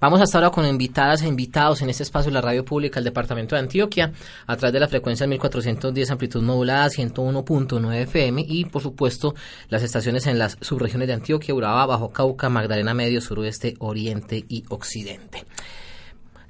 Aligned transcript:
Vamos 0.00 0.20
hasta 0.20 0.38
ahora 0.38 0.50
con 0.50 0.64
invitadas 0.64 1.22
e 1.22 1.26
invitados 1.26 1.82
en 1.82 1.90
este 1.90 2.04
espacio 2.04 2.30
de 2.30 2.34
la 2.34 2.40
radio 2.40 2.64
pública 2.64 3.00
del 3.00 3.06
Departamento 3.06 3.56
de 3.56 3.62
Antioquia 3.62 4.12
a 4.46 4.56
través 4.56 4.72
de 4.72 4.78
la 4.78 4.86
frecuencia 4.86 5.26
1410 5.26 6.12
amplitud 6.12 6.40
modulada 6.40 6.86
101.9 6.86 8.02
FM 8.02 8.44
y 8.46 8.64
por 8.66 8.80
supuesto 8.80 9.34
las 9.68 9.82
estaciones 9.82 10.28
en 10.28 10.38
las 10.38 10.56
subregiones 10.60 11.08
de 11.08 11.14
Antioquia, 11.14 11.52
Urabá, 11.52 11.84
Bajo 11.86 12.12
Cauca, 12.12 12.48
Magdalena 12.48 12.94
Medio, 12.94 13.20
Suroeste, 13.20 13.74
Oriente 13.80 14.44
y 14.48 14.62
Occidente. 14.68 15.44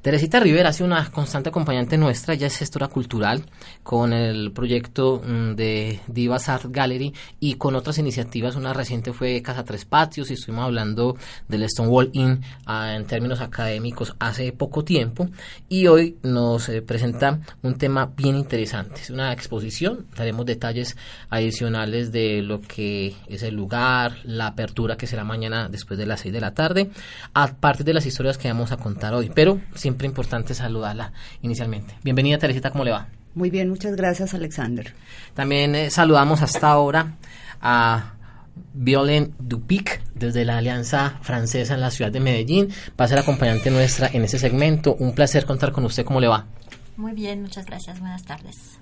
Teresita 0.09 0.41
Rivera 0.41 0.71
ha 0.71 0.73
sido 0.73 0.87
una 0.87 1.11
constante 1.11 1.51
acompañante 1.51 1.99
nuestra, 1.99 2.33
ella 2.33 2.47
es 2.47 2.57
gestora 2.57 2.89
cultural 2.89 3.45
con 3.83 4.15
el 4.15 4.53
proyecto 4.53 5.21
mm, 5.23 5.55
de 5.55 6.01
Divas 6.07 6.49
Art 6.49 6.65
Gallery 6.71 7.13
y 7.41 7.57
con 7.57 7.77
otras 7.77 7.99
iniciativas. 7.99 8.57
Una 8.57 8.73
reciente 8.73 9.13
fue 9.13 9.43
Casa 9.43 9.67
Tres 9.67 9.85
Patios 9.85 10.31
y 10.31 10.33
estuvimos 10.33 10.65
hablando 10.65 11.19
del 11.47 11.69
Stonewall 11.69 12.09
Inn 12.15 12.41
ah, 12.65 12.95
en 12.97 13.05
términos 13.05 13.43
académicos 13.43 14.17
hace 14.19 14.51
poco 14.53 14.83
tiempo 14.83 15.29
y 15.69 15.89
hoy 15.89 16.17
nos 16.23 16.71
eh, 16.71 16.81
presenta 16.81 17.41
un 17.63 17.77
tema 17.77 18.11
bien 18.17 18.37
interesante. 18.37 19.03
Es 19.03 19.11
una 19.11 19.31
exposición, 19.35 20.07
daremos 20.17 20.47
detalles 20.47 20.97
adicionales 21.29 22.13
de 22.13 22.41
lo 22.41 22.63
que 22.63 23.15
es 23.27 23.43
el 23.43 23.57
lugar, 23.57 24.17
la 24.25 24.47
apertura 24.47 24.97
que 24.97 25.07
será 25.07 25.23
mañana 25.23 25.69
después 25.69 25.99
de 25.99 26.07
las 26.07 26.21
6 26.21 26.33
de 26.33 26.41
la 26.41 26.55
tarde, 26.55 26.89
aparte 27.35 27.85
de 27.85 27.93
las 27.93 28.07
historias 28.07 28.39
que 28.39 28.49
vamos 28.49 28.73
a 28.73 28.79
contar 28.79 29.13
hoy. 29.13 29.31
Pero 29.35 29.61
siempre 29.75 29.98
importante 30.07 30.55
saludarla 30.55 31.13
inicialmente. 31.43 31.95
Bienvenida 32.03 32.39
Teresita, 32.39 32.71
¿cómo 32.71 32.85
le 32.85 32.93
va? 32.93 33.09
Muy 33.35 33.51
bien, 33.51 33.69
muchas 33.69 33.97
gracias 33.97 34.35
Alexander. 34.35 34.95
También 35.35 35.75
eh, 35.75 35.91
saludamos 35.91 36.43
hasta 36.43 36.69
ahora 36.69 37.17
a 37.61 38.15
Violaine 38.75 39.33
Dupic 39.39 40.03
desde 40.15 40.45
la 40.45 40.59
Alianza 40.59 41.19
Francesa 41.23 41.75
en 41.75 41.81
la 41.81 41.91
ciudad 41.91 42.11
de 42.11 42.21
Medellín. 42.21 42.69
Va 43.01 43.05
a 43.05 43.09
ser 43.09 43.19
acompañante 43.19 43.71
nuestra 43.71 44.09
en 44.13 44.25
este 44.25 44.39
segmento. 44.39 44.95
Un 44.95 45.15
placer 45.15 45.45
contar 45.45 45.73
con 45.73 45.85
usted. 45.85 46.05
¿Cómo 46.05 46.21
le 46.21 46.29
va? 46.29 46.47
Muy 46.97 47.13
bien, 47.13 47.43
muchas 47.43 47.67
gracias. 47.67 48.01
Buenas 48.01 48.25
tardes. 48.25 48.79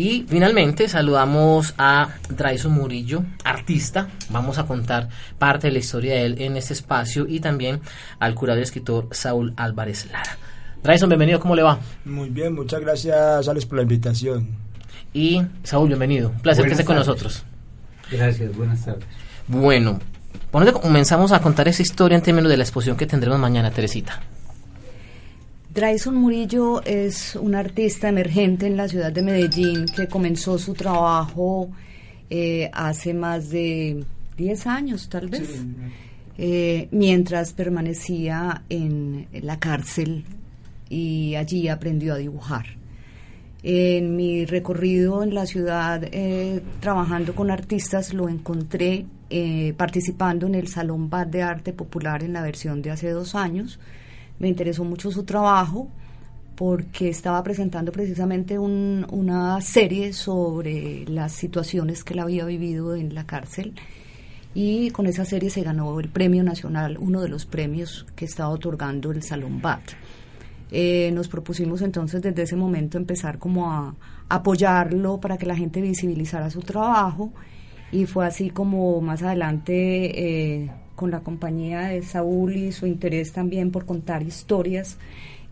Y 0.00 0.24
finalmente 0.26 0.88
saludamos 0.88 1.74
a 1.76 2.14
Drayson 2.30 2.72
Murillo, 2.72 3.22
artista. 3.44 4.08
Vamos 4.30 4.56
a 4.56 4.64
contar 4.64 5.10
parte 5.38 5.66
de 5.66 5.74
la 5.74 5.78
historia 5.80 6.14
de 6.14 6.24
él 6.24 6.36
en 6.38 6.56
este 6.56 6.72
espacio 6.72 7.26
y 7.28 7.40
también 7.40 7.82
al 8.18 8.34
curador 8.34 8.60
y 8.60 8.62
escritor 8.62 9.08
Saúl 9.10 9.52
Álvarez 9.58 10.10
Lara. 10.10 10.38
Drayson, 10.82 11.10
bienvenido, 11.10 11.38
¿cómo 11.38 11.54
le 11.54 11.62
va? 11.62 11.78
Muy 12.06 12.30
bien, 12.30 12.54
muchas 12.54 12.80
gracias, 12.80 13.46
Alex, 13.46 13.66
por 13.66 13.76
la 13.76 13.82
invitación. 13.82 14.48
Y 15.12 15.42
Saúl, 15.64 15.88
bienvenido. 15.88 16.30
Un 16.30 16.40
placer 16.40 16.64
que 16.64 16.70
esté 16.70 16.86
con 16.86 16.96
nosotros. 16.96 17.44
Gracias, 18.10 18.56
buenas 18.56 18.82
tardes. 18.82 19.04
Bueno, 19.48 19.98
¿por 20.50 20.64
dónde 20.64 20.80
comenzamos 20.80 21.30
a 21.32 21.42
contar 21.42 21.68
esa 21.68 21.82
historia 21.82 22.16
en 22.16 22.22
términos 22.22 22.50
de 22.50 22.56
la 22.56 22.62
exposición 22.62 22.96
que 22.96 23.04
tendremos 23.04 23.38
mañana, 23.38 23.70
Teresita? 23.70 24.18
Drayson 25.80 26.14
Murillo 26.14 26.82
es 26.84 27.36
un 27.36 27.54
artista 27.54 28.10
emergente 28.10 28.66
en 28.66 28.76
la 28.76 28.86
ciudad 28.86 29.10
de 29.10 29.22
Medellín 29.22 29.86
que 29.86 30.08
comenzó 30.08 30.58
su 30.58 30.74
trabajo 30.74 31.70
eh, 32.28 32.68
hace 32.74 33.14
más 33.14 33.48
de 33.48 34.04
10 34.36 34.66
años, 34.66 35.08
tal 35.08 35.28
vez, 35.28 35.48
eh, 36.36 36.86
mientras 36.90 37.54
permanecía 37.54 38.62
en 38.68 39.26
la 39.32 39.58
cárcel 39.58 40.26
y 40.90 41.34
allí 41.36 41.68
aprendió 41.68 42.12
a 42.12 42.18
dibujar. 42.18 42.66
En 43.62 44.16
mi 44.16 44.44
recorrido 44.44 45.22
en 45.22 45.32
la 45.32 45.46
ciudad 45.46 46.02
eh, 46.12 46.60
trabajando 46.80 47.34
con 47.34 47.50
artistas 47.50 48.12
lo 48.12 48.28
encontré 48.28 49.06
participando 49.78 50.46
en 50.46 50.56
el 50.56 50.68
Salón 50.68 51.08
Bad 51.08 51.28
de 51.28 51.42
Arte 51.42 51.72
Popular 51.72 52.22
en 52.22 52.34
la 52.34 52.42
versión 52.42 52.82
de 52.82 52.90
hace 52.90 53.08
dos 53.08 53.34
años 53.34 53.80
me 54.40 54.48
interesó 54.48 54.82
mucho 54.82 55.12
su 55.12 55.22
trabajo 55.22 55.88
porque 56.56 57.08
estaba 57.08 57.42
presentando 57.42 57.92
precisamente 57.92 58.58
una 58.58 59.60
serie 59.60 60.12
sobre 60.12 61.04
las 61.06 61.32
situaciones 61.32 62.02
que 62.02 62.14
él 62.14 62.18
había 62.18 62.44
vivido 62.44 62.96
en 62.96 63.14
la 63.14 63.24
cárcel 63.24 63.74
y 64.52 64.90
con 64.90 65.06
esa 65.06 65.24
serie 65.24 65.48
se 65.48 65.62
ganó 65.62 65.98
el 66.00 66.08
premio 66.08 66.42
nacional, 66.42 66.98
uno 66.98 67.20
de 67.20 67.28
los 67.28 67.46
premios 67.46 68.06
que 68.16 68.24
estaba 68.24 68.50
otorgando 68.50 69.12
el 69.12 69.22
Salón 69.22 69.62
BAT. 69.62 69.92
Eh, 70.72 71.10
nos 71.12 71.28
propusimos 71.28 71.82
entonces 71.82 72.20
desde 72.22 72.42
ese 72.42 72.56
momento 72.56 72.96
empezar 72.98 73.38
como 73.38 73.72
a 73.72 73.94
apoyarlo 74.28 75.18
para 75.18 75.36
que 75.36 75.46
la 75.46 75.56
gente 75.56 75.80
visibilizara 75.80 76.50
su 76.50 76.60
trabajo 76.60 77.32
y 77.92 78.06
fue 78.06 78.26
así 78.26 78.50
como 78.50 79.00
más 79.00 79.22
adelante 79.22 80.60
eh, 80.62 80.70
con 80.94 81.10
la 81.10 81.20
compañía 81.20 81.80
de 81.88 82.02
Saúl 82.02 82.56
y 82.56 82.72
su 82.72 82.86
interés 82.86 83.32
también 83.32 83.70
por 83.70 83.86
contar 83.86 84.22
historias, 84.22 84.96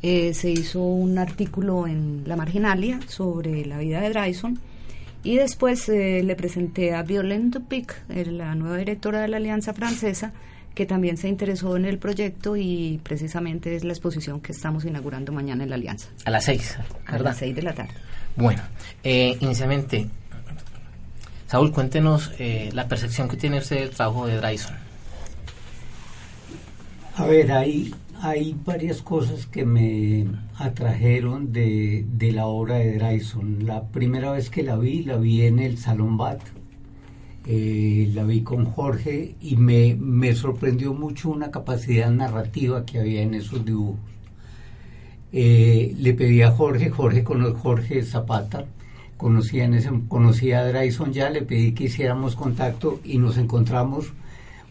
eh, 0.03 0.35
se 0.35 0.51
hizo 0.51 0.81
un 0.81 1.19
artículo 1.19 1.87
en 1.87 2.23
La 2.27 2.37
Marginalia 2.37 3.01
sobre 3.09 3.65
la 3.65 3.79
vida 3.79 4.01
de 4.01 4.11
Drayson 4.11 4.59
y 5.25 5.37
después 5.37 5.89
eh, 5.89 6.23
le 6.23 6.37
presenté 6.37 6.95
a 6.95 7.03
Violaine 7.03 7.51
Dupic, 7.51 8.03
la 8.09 8.55
nueva 8.55 8.77
directora 8.77 9.21
de 9.21 9.29
la 9.29 9.39
Alianza 9.39 9.75
Francesa, 9.75 10.33
que 10.79 10.87
también 10.87 11.17
se 11.17 11.29
interesó 11.29 11.77
en 11.77 11.87
el 11.87 11.99
proyecto 11.99 12.57
y 12.57 13.01
precisamente 13.03 13.75
es 13.75 13.83
la 13.83 13.93
exposición 13.93 14.41
que 14.41 14.53
estamos 14.53 14.85
inaugurando 14.85 15.33
mañana 15.33 15.65
en 15.65 15.71
la 15.71 15.75
Alianza. 15.75 16.09
A 16.25 16.31
las 16.31 16.45
seis, 16.45 16.79
A 17.07 17.19
las 17.19 17.39
seis 17.39 17.57
de 17.57 17.63
la 17.63 17.75
tarde. 17.75 17.95
Bueno, 18.37 18.63
eh, 19.03 19.37
inicialmente, 19.41 20.07
Saúl, 21.49 21.73
cuéntenos 21.73 22.31
la 22.73 22.87
percepción 22.87 23.29
que 23.29 23.37
tiene 23.37 23.59
usted 23.59 23.81
del 23.81 23.91
trabajo 23.91 24.27
de 24.27 24.37
Drayson. 24.37 24.77
A 27.19 27.27
ver, 27.27 27.51
hay, 27.51 27.93
hay 28.21 28.57
varias 28.65 29.03
cosas 29.03 29.47
que 29.47 29.65
me 29.65 30.27
atrajeron 30.57 31.53
de, 31.53 32.05
la 32.33 32.47
obra 32.47 32.77
de 32.77 32.95
Drayson. 32.95 33.67
La 33.67 33.89
primera 33.89 34.31
vez 34.31 34.51
que 34.51 34.63
la 34.63 34.77
vi, 34.77 35.03
la 35.03 35.17
vi 35.17 35.43
en 35.43 35.59
el 35.59 35.79
Salón 35.79 36.17
Bat. 36.17 36.41
Eh, 37.45 38.11
la 38.15 38.23
vi 38.23 38.43
con 38.43 38.67
Jorge 38.67 39.35
y 39.41 39.57
me, 39.57 39.97
me, 39.99 40.33
sorprendió 40.35 40.95
mucho 40.95 41.31
una 41.31 41.51
capacidad 41.51 42.09
narrativa 42.11 42.87
que 42.87 43.01
había 43.01 43.23
en 43.23 43.35
esos 43.35 43.65
dibujos. 43.65 43.99
Eh, 45.33 45.95
le 45.99 46.15
pedí 46.15 46.43
a 46.43 46.53
Jorge, 46.53 46.91
Jorge 46.91 47.25
con 47.25 47.53
Jorge 47.55 48.05
Zapata, 48.05 48.65
conocía, 49.19 49.65
en 49.65 49.75
ese, 49.75 49.91
conocía 50.09 50.61
a 50.61 50.69
Drayson 50.69 51.13
ya, 51.13 51.29
le 51.29 51.43
pedí 51.43 51.73
que 51.73 51.85
hiciéramos 51.85 52.37
contacto 52.37 53.01
y 53.05 53.19
nos 53.19 53.37
encontramos 53.37 54.15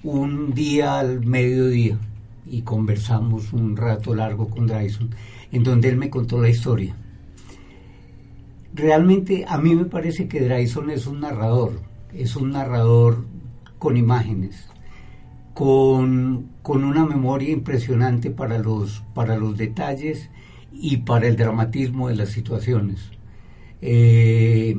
un 0.02 0.54
día 0.56 0.98
al 1.00 1.24
mediodía 1.26 2.00
y 2.50 2.62
conversamos 2.62 3.52
un 3.54 3.76
rato 3.76 4.16
largo 4.16 4.50
con 4.50 4.66
Drayson, 4.66 5.12
en 5.52 5.64
donde 5.64 5.90
él 5.90 5.98
me 5.98 6.10
contó 6.10 6.42
la 6.42 6.50
historia. 6.50 6.96
Realmente 8.74 9.46
a 9.48 9.58
mí 9.58 9.76
me 9.76 9.86
parece 9.86 10.28
que 10.28 10.42
Drayson 10.42 10.90
es 10.92 11.08
un 11.08 11.20
narrador, 11.20 11.82
es 12.14 12.36
un 12.36 12.52
narrador 12.52 13.26
con 13.78 13.98
imágenes, 13.98 14.70
con, 15.54 16.52
una 16.64 17.06
memoria 17.06 17.52
impresionante 17.52 18.32
para 18.32 18.60
los, 18.60 19.04
para 19.14 19.36
los 19.36 19.58
detalles 19.58 20.30
y 20.72 20.98
para 20.98 21.28
el 21.28 21.36
dramatismo 21.36 22.08
de 22.08 22.16
las 22.16 22.30
situaciones. 22.30 23.17
Eh, 23.82 24.76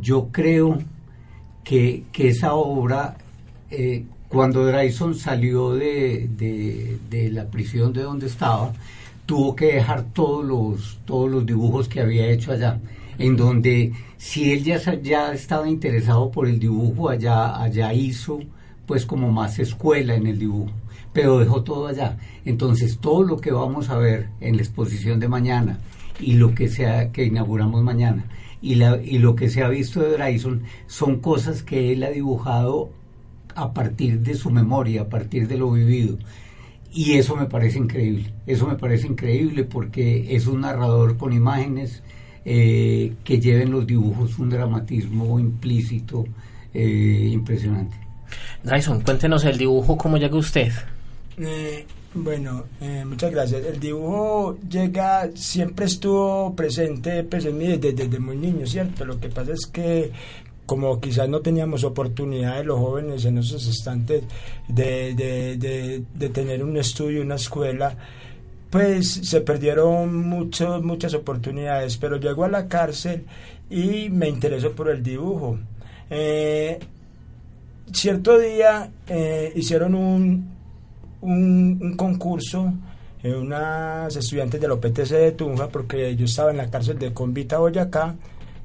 yo 0.00 0.28
creo 0.32 0.78
que, 1.64 2.04
esa 2.18 2.54
obra 2.54 3.16
eh, 3.70 4.04
cuando 4.28 4.64
Drayson 4.66 5.14
salió 5.14 5.74
de, 5.74 6.28
de, 7.08 7.30
la 7.30 7.46
prisión 7.46 7.92
de 7.92 8.02
donde 8.02 8.26
estaba, 8.26 8.72
tuvo 9.26 9.54
que 9.54 9.74
dejar 9.74 10.04
todos 10.12 10.44
los, 10.44 10.98
todos 11.04 11.30
los 11.30 11.46
dibujos 11.46 11.88
que 11.88 12.00
había 12.00 12.26
hecho 12.28 12.52
allá, 12.52 12.80
en 13.18 13.36
donde 13.36 13.92
si 14.16 14.52
él 14.52 14.64
ya, 14.64 14.78
ya 15.02 15.32
estaba 15.32 15.68
interesado 15.68 16.30
por 16.30 16.48
el 16.48 16.58
dibujo, 16.58 17.08
allá, 17.08 17.60
allá 17.60 17.92
hizo 17.92 18.40
pues 18.86 19.04
como 19.04 19.30
más 19.30 19.58
escuela 19.58 20.14
en 20.14 20.26
el 20.26 20.38
dibujo, 20.38 20.72
pero 21.12 21.38
dejó 21.38 21.62
todo 21.62 21.88
allá. 21.88 22.16
Entonces 22.44 22.98
todo 22.98 23.22
lo 23.22 23.36
que 23.38 23.52
vamos 23.52 23.90
a 23.90 23.98
ver 23.98 24.28
en 24.40 24.56
la 24.56 24.62
exposición 24.62 25.20
de 25.20 25.28
mañana 25.28 25.78
y 26.20 26.34
lo 26.34 26.54
que, 26.54 26.68
sea, 26.68 27.12
que 27.12 27.24
inauguramos 27.24 27.82
mañana 27.82 28.24
y, 28.60 28.74
la, 28.74 29.00
y 29.02 29.18
lo 29.18 29.36
que 29.36 29.48
se 29.48 29.62
ha 29.62 29.68
visto 29.68 30.00
de 30.00 30.12
Drayson 30.12 30.62
son 30.86 31.20
cosas 31.20 31.62
que 31.62 31.92
él 31.92 32.02
ha 32.02 32.10
dibujado 32.10 32.90
a 33.54 33.72
partir 33.72 34.20
de 34.20 34.34
su 34.34 34.50
memoria, 34.50 35.02
a 35.02 35.08
partir 35.08 35.48
de 35.48 35.58
lo 35.58 35.70
vivido. 35.70 36.18
Y 36.92 37.14
eso 37.14 37.36
me 37.36 37.46
parece 37.46 37.78
increíble, 37.78 38.32
eso 38.46 38.66
me 38.66 38.76
parece 38.76 39.06
increíble 39.06 39.64
porque 39.64 40.34
es 40.34 40.46
un 40.46 40.62
narrador 40.62 41.16
con 41.16 41.32
imágenes 41.32 42.02
eh, 42.44 43.12
que 43.24 43.38
lleven 43.40 43.70
los 43.70 43.86
dibujos 43.86 44.38
un 44.38 44.48
dramatismo 44.48 45.38
implícito 45.38 46.24
eh, 46.72 47.30
impresionante. 47.32 47.96
Dyson, 48.62 49.02
cuéntenos 49.02 49.44
el 49.44 49.58
dibujo, 49.58 49.96
¿cómo 49.96 50.16
llega 50.16 50.36
usted? 50.36 50.72
Eh, 51.36 51.84
bueno, 52.14 52.64
muchas 53.06 53.30
gracias. 53.30 53.64
El 53.64 53.80
dibujo 53.80 54.58
llega, 54.68 55.30
siempre 55.34 55.86
estuvo 55.86 56.54
presente 56.54 57.24
pues, 57.24 57.44
en 57.44 57.58
mí 57.58 57.76
desde, 57.76 58.18
muy 58.18 58.36
niño, 58.36 58.66
¿cierto? 58.66 59.04
Lo 59.04 59.20
que 59.20 59.28
pasa 59.28 59.52
es 59.52 59.66
que 59.66 60.10
como 60.66 61.00
quizás 61.00 61.28
no 61.30 61.40
teníamos 61.40 61.82
oportunidad 61.82 62.58
de 62.58 62.64
los 62.64 62.78
jóvenes 62.78 63.24
en 63.24 63.38
esos 63.38 63.66
instantes 63.66 64.24
de, 64.68 65.14
de, 65.14 66.04
de, 66.14 66.28
tener 66.28 66.62
un 66.62 66.76
estudio, 66.76 67.22
una 67.22 67.36
escuela, 67.36 67.96
pues 68.68 69.10
se 69.10 69.40
perdieron 69.40 70.28
muchos, 70.28 70.82
muchas 70.82 71.14
oportunidades, 71.14 71.96
pero 71.96 72.18
llegó 72.18 72.44
a 72.44 72.48
la 72.48 72.68
cárcel 72.68 73.24
y 73.70 74.10
me 74.10 74.28
interesó 74.28 74.72
por 74.72 74.90
el 74.90 75.02
dibujo. 75.02 75.58
Eh, 76.10 76.78
cierto 77.92 78.38
día 78.38 78.90
eh, 79.06 79.52
hicieron 79.56 79.94
un, 79.94 80.57
un, 81.20 81.94
concurso 81.96 82.72
en 83.22 83.34
unas 83.34 84.14
estudiantes 84.14 84.60
del 84.60 84.72
OPTC 84.72 85.10
de 85.10 85.32
Tunja, 85.32 85.68
porque 85.68 86.14
yo 86.16 86.26
estaba 86.26 86.50
en 86.50 86.58
la 86.58 86.70
cárcel 86.70 86.98
de 86.98 87.12
Convita 87.12 87.58
Boyacá, 87.58 88.16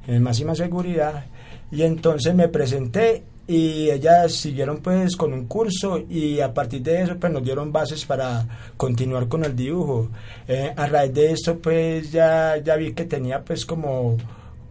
en 0.08 0.22
máxima 0.22 0.54
seguridad, 0.54 1.26
y 1.72 1.82
entonces 1.82 2.36
me 2.36 2.50
presenté 2.50 3.24
y 3.48 3.90
ellas 3.90 4.34
siguieron 4.34 4.78
pues 4.78 5.18
con 5.18 5.34
un 5.34 5.48
curso 5.48 6.00
y 6.10 6.40
a 6.40 6.54
partir 6.54 6.82
de 6.82 7.02
eso 7.02 7.18
pues 7.18 7.34
nos 7.34 7.44
dieron 7.44 7.74
bases 7.74 8.06
para 8.06 8.46
continuar 8.78 9.28
con 9.28 9.44
el 9.44 9.56
dibujo. 9.56 10.10
Eh, 10.48 10.74
a 10.76 10.88
raíz 10.88 11.14
de 11.14 11.32
esto 11.32 11.58
pues 11.58 12.12
ya, 12.12 12.58
ya 12.58 12.76
vi 12.76 12.94
que 12.94 13.06
tenía 13.06 13.44
pues 13.44 13.66
como, 13.66 14.18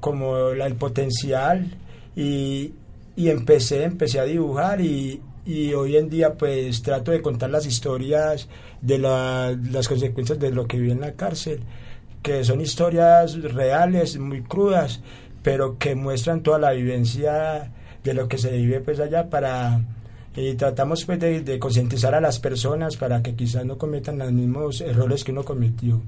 como 0.01 0.49
el 0.49 0.75
potencial 0.77 1.71
y, 2.17 2.73
y 3.17 3.29
empecé, 3.29 3.85
empecé 3.85 4.21
a 4.21 4.25
dibujar 4.25 4.81
y, 4.81 5.21
y 5.45 5.75
hoy 5.75 5.97
en 5.97 6.09
día 6.09 6.35
pues 6.35 6.83
trato 6.83 7.11
de 7.11 7.23
contar 7.23 7.51
las 7.51 7.67
historias 7.67 8.49
de 8.81 8.99
las 8.99 9.89
consecuencias 9.89 10.39
de 10.39 10.53
lo 10.53 10.67
que 10.67 10.79
viví 10.79 10.93
en 10.93 11.01
la 11.01 11.13
cárcel, 11.13 11.61
que 12.23 12.45
son 12.45 12.61
historias 12.61 13.41
reales, 13.43 14.19
muy 14.19 14.43
crudas, 14.43 15.01
pero 15.43 15.79
que 15.79 15.95
muestran 15.95 16.43
toda 16.43 16.59
la 16.59 16.73
vivencia 16.73 17.73
de 18.05 18.15
lo 18.15 18.29
que 18.29 18.39
se 18.39 18.53
vive 18.53 18.81
pues 18.81 19.01
allá 19.01 19.29
para 19.29 19.81
y 20.35 20.55
tratamos 20.55 21.05
pues 21.05 21.21
de, 21.21 21.59
concientizar 21.59 22.15
a 22.15 22.21
las 22.21 22.39
personas 22.39 22.97
para 22.97 23.23
que 23.23 23.35
quizás 23.35 23.67
no 23.67 23.77
cometan 23.77 24.19
los 24.19 24.33
mismos 24.33 24.81
errores 24.81 25.25
que 25.25 25.33
uno 25.33 25.45
cometió. 25.45 26.01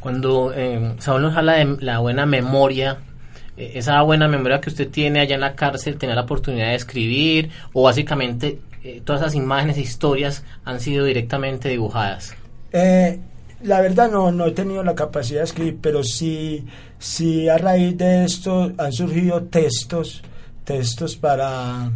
Cuando 0.00 0.52
eh, 0.52 0.96
Saúl 0.98 1.22
nos 1.22 1.36
habla 1.36 1.52
de 1.54 1.76
la 1.80 2.00
buena 2.00 2.26
memoria, 2.26 2.92
eh, 2.94 3.15
esa 3.56 4.00
buena 4.02 4.28
memoria 4.28 4.60
que 4.60 4.70
usted 4.70 4.88
tiene 4.88 5.20
allá 5.20 5.34
en 5.34 5.40
la 5.40 5.54
cárcel, 5.54 5.98
tener 5.98 6.16
la 6.16 6.22
oportunidad 6.22 6.68
de 6.68 6.74
escribir 6.74 7.50
o 7.72 7.82
básicamente 7.82 8.58
eh, 8.84 9.02
todas 9.04 9.22
esas 9.22 9.34
imágenes 9.34 9.78
e 9.78 9.80
historias 9.80 10.44
han 10.64 10.80
sido 10.80 11.04
directamente 11.04 11.68
dibujadas. 11.68 12.34
Eh, 12.72 13.18
la 13.62 13.80
verdad 13.80 14.10
no, 14.10 14.30
no 14.30 14.46
he 14.46 14.52
tenido 14.52 14.82
la 14.82 14.94
capacidad 14.94 15.40
de 15.40 15.44
escribir, 15.44 15.78
pero 15.80 16.02
sí, 16.04 16.66
sí 16.98 17.48
a 17.48 17.58
raíz 17.58 17.96
de 17.96 18.24
esto 18.24 18.72
han 18.76 18.92
surgido 18.92 19.42
textos, 19.44 20.22
textos 20.64 21.16
para, 21.16 21.90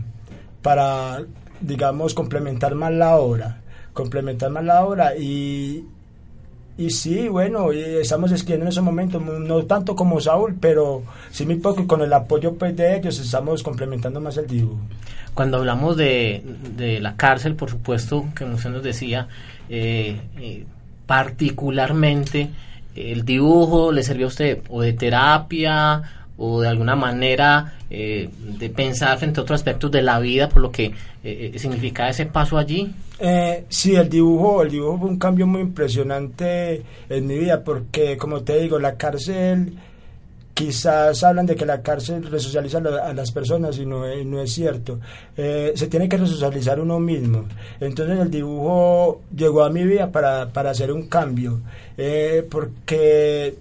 para 0.62 1.22
digamos, 1.60 2.14
complementar 2.14 2.74
más 2.74 2.92
la 2.92 3.16
obra, 3.16 3.60
complementar 3.92 4.50
más 4.50 4.64
la 4.64 4.84
obra 4.84 5.16
y, 5.16 5.84
y 6.80 6.88
sí, 6.90 7.28
bueno, 7.28 7.72
estamos 7.72 8.32
escribiendo 8.32 8.64
en 8.64 8.70
ese 8.70 8.80
momento, 8.80 9.20
no 9.20 9.64
tanto 9.64 9.94
como 9.94 10.18
Saúl, 10.18 10.56
pero 10.58 11.02
sí 11.30 11.44
muy 11.44 11.56
poco 11.56 11.82
y 11.82 11.86
con 11.86 12.00
el 12.00 12.10
apoyo 12.10 12.54
pues, 12.54 12.74
de 12.74 12.96
ellos 12.96 13.18
estamos 13.18 13.62
complementando 13.62 14.18
más 14.18 14.38
el 14.38 14.46
dibujo. 14.46 14.80
Cuando 15.34 15.58
hablamos 15.58 15.98
de, 15.98 16.42
de 16.76 16.98
la 17.00 17.16
cárcel, 17.16 17.54
por 17.54 17.68
supuesto, 17.68 18.24
que 18.34 18.44
usted 18.44 18.70
nos 18.70 18.82
decía, 18.82 19.28
eh, 19.68 20.22
eh, 20.38 20.64
particularmente 21.06 22.48
el 22.96 23.26
dibujo 23.26 23.92
le 23.92 24.02
sirvió 24.02 24.26
a 24.26 24.28
usted 24.28 24.62
o 24.70 24.80
de 24.80 24.94
terapia 24.94 26.02
o 26.38 26.62
de 26.62 26.68
alguna 26.68 26.96
manera 26.96 27.74
eh, 27.90 28.30
de 28.58 28.70
pensar 28.70 29.18
frente 29.18 29.40
a 29.40 29.42
otros 29.42 29.60
aspectos 29.60 29.90
de 29.90 30.00
la 30.00 30.18
vida, 30.18 30.48
por 30.48 30.62
lo 30.62 30.72
que 30.72 30.86
eh, 30.86 30.94
eh, 31.54 31.58
significa 31.58 32.08
ese 32.08 32.24
paso 32.24 32.56
allí? 32.56 32.94
Eh, 33.20 33.66
sí, 33.68 33.94
el 33.94 34.08
dibujo, 34.08 34.62
el 34.62 34.70
dibujo 34.70 34.98
fue 34.98 35.08
un 35.10 35.18
cambio 35.18 35.46
muy 35.46 35.60
impresionante 35.60 36.82
en 37.08 37.26
mi 37.26 37.38
vida, 37.38 37.62
porque 37.62 38.16
como 38.16 38.42
te 38.42 38.58
digo, 38.58 38.78
la 38.78 38.96
cárcel, 38.96 39.74
quizás 40.54 41.22
hablan 41.22 41.46
de 41.46 41.54
que 41.54 41.66
la 41.66 41.82
cárcel 41.82 42.24
resocializa 42.24 42.78
a 42.78 43.12
las 43.12 43.30
personas 43.30 43.78
y 43.78 43.86
no, 43.86 44.04
es 44.06 44.52
cierto. 44.52 45.00
se 45.36 45.86
tiene 45.88 46.08
que 46.08 46.16
resocializar 46.16 46.80
uno 46.80 46.98
mismo. 46.98 47.44
Entonces 47.80 48.18
el 48.18 48.30
dibujo 48.30 49.20
llegó 49.36 49.64
a 49.64 49.70
mi 49.70 49.84
vida 49.84 50.10
para, 50.10 50.48
para 50.48 50.70
hacer 50.70 50.90
un 50.92 51.02
cambio, 51.08 51.60
porque 52.50 53.54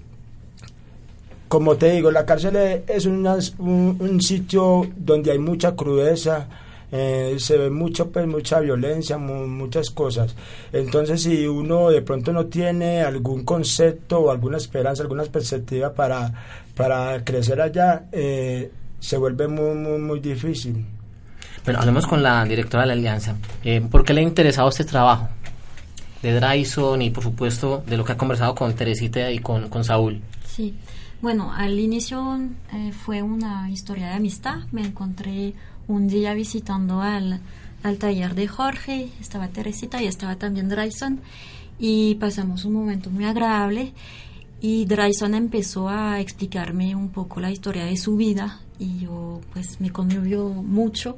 como 1.50 1.78
te 1.78 1.90
digo, 1.90 2.12
la 2.12 2.26
cárcel 2.26 2.84
es 2.88 3.08
un, 3.08 4.22
sitio 4.22 4.88
donde 4.96 5.32
hay 5.32 5.40
mucha 5.40 5.76
crudeza, 5.76 6.48
eh, 6.92 7.36
se 7.38 7.58
ve 7.58 7.70
mucho, 7.70 8.10
pues, 8.12 8.26
mucha 8.28 8.60
violencia, 8.60 9.18
muchas 9.18 9.90
cosas. 9.92 10.36
Entonces, 10.74 11.22
si 11.22 11.46
uno 11.48 11.90
de 11.90 12.02
pronto 12.02 12.34
no 12.34 12.46
tiene 12.48 13.02
algún 13.02 13.46
concepto 13.46 14.20
o 14.20 14.32
alguna 14.32 14.58
esperanza, 14.58 15.04
alguna 15.04 15.24
perspectiva 15.24 15.94
para, 15.94 16.34
para 16.76 17.24
crecer 17.24 17.62
allá, 17.62 18.06
eh, 18.12 18.72
se 19.00 19.18
vuelve 19.18 19.48
muy, 19.48 19.76
muy, 19.76 20.00
muy 20.00 20.20
difícil. 20.20 20.86
Bueno, 21.64 21.80
hablemos 21.80 22.08
con 22.08 22.24
la 22.24 22.44
directora 22.46 22.84
de 22.84 22.88
la 22.88 22.94
Alianza. 22.94 23.36
Eh, 23.64 23.82
¿Por 23.82 24.04
qué 24.04 24.14
le 24.14 24.22
ha 24.22 24.24
interesado 24.24 24.70
este 24.70 24.86
trabajo 24.86 25.30
de 26.22 26.34
Dryson 26.34 27.02
y, 27.02 27.10
por 27.12 27.24
supuesto, 27.24 27.84
de 27.86 27.98
lo 27.98 28.04
que 28.04 28.14
ha 28.14 28.18
conversado 28.18 28.56
con 28.56 28.74
Teresita 28.74 29.30
y 29.32 29.40
con, 29.40 29.70
con 29.70 29.84
Saúl? 29.84 30.22
Sí. 30.46 30.76
Bueno, 31.22 31.52
al 31.54 31.78
inicio 31.78 32.40
eh, 32.74 32.94
fue 32.94 33.22
una 33.22 33.70
historia 33.70 34.08
de 34.08 34.14
amistad. 34.14 34.60
Me 34.72 34.82
encontré 34.82 35.54
un 35.90 36.08
día 36.08 36.34
visitando 36.34 37.02
al, 37.02 37.42
taller 37.98 38.36
de 38.36 38.48
Jorge, 38.48 39.10
estaba 39.20 39.48
Teresita 39.48 40.02
y 40.02 40.08
estaba 40.08 40.36
también 40.36 40.70
Dryson 40.70 41.20
y 41.80 42.16
pasamos 42.16 42.64
un 42.64 42.74
momento 42.74 43.10
muy 43.10 43.26
agradable 43.26 43.94
y 44.62 44.86
Dryson 44.86 45.34
empezó 45.34 45.90
a 45.90 46.20
explicarme 46.20 46.96
un 46.96 47.10
poco 47.10 47.40
la 47.40 47.52
historia 47.52 47.86
de 47.86 47.98
su 47.98 48.16
vida 48.18 48.60
y 48.78 49.00
yo 49.00 49.42
pues 49.52 49.82
me 49.82 49.90
conmovió 49.90 50.48
mucho 50.50 51.18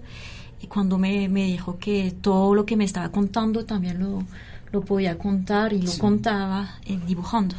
y 0.61 0.67
cuando 0.67 0.97
me, 0.97 1.27
dijo 1.27 1.77
que 1.77 2.13
todo 2.21 2.55
lo 2.55 2.65
que 2.65 2.77
me 2.77 2.85
estaba 2.85 3.09
contando 3.09 3.65
también 3.65 3.99
lo, 3.99 4.23
lo 4.71 4.81
podía 4.81 5.17
contar 5.17 5.73
y 5.73 5.81
lo 5.81 5.91
contaba 5.97 6.75
eh, 6.85 6.97
dibujando. 7.05 7.55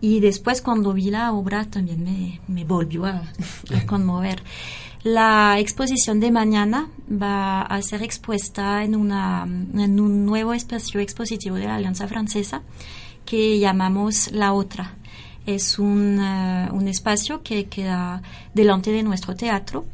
Y 0.00 0.20
después 0.20 0.62
cuando 0.62 0.92
vi 0.92 1.10
la 1.10 1.32
obra 1.32 1.64
también 1.64 2.02
me, 2.02 2.40
me 2.48 2.64
volvió 2.64 3.06
a, 3.06 3.22
conmover. 3.86 4.42
La 5.04 5.58
exposición 5.60 6.18
de 6.18 6.30
mañana 6.30 6.88
va 7.10 7.60
a 7.60 7.82
ser 7.82 8.02
expuesta 8.02 8.82
en, 8.82 8.96
una, 8.96 9.46
en 9.46 10.00
un 10.00 10.24
nuevo 10.24 10.54
espacio 10.54 10.98
expositivo 10.98 11.56
de 11.56 11.66
la 11.66 11.74
Alianza 11.74 12.08
Francesa 12.08 12.62
que 13.26 13.58
llamamos 13.58 14.32
La 14.32 14.54
Otra. 14.54 14.94
Es 15.44 15.78
un, 15.78 16.18
eh, 16.18 16.70
un 16.72 16.88
espacio 16.88 17.42
que 17.42 17.66
queda 17.66 18.22
delante 18.54 18.92
de 18.92 19.02
nuestro 19.02 19.36
teatro 19.36 19.84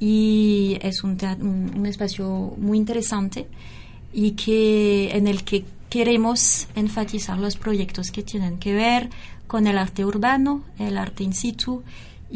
y 0.00 0.78
es 0.82 1.04
un, 1.04 1.16
un, 1.40 1.70
un, 1.76 1.86
espacio 1.86 2.54
muy 2.58 2.76
interesante 2.76 3.46
y 4.12 4.32
que 4.32 5.10
en 5.16 5.28
el 5.28 5.44
que 5.44 5.64
queremos 5.88 6.66
enfatizar 6.74 7.38
los 7.38 7.56
proyectos 7.56 8.10
que 8.10 8.24
tienen 8.24 8.58
que 8.58 8.74
ver 8.74 9.10
con 9.46 9.68
el 9.68 9.78
arte 9.78 10.04
urbano, 10.04 10.64
el 10.80 10.98
arte 10.98 11.22
in 11.22 11.34
situ 11.34 11.84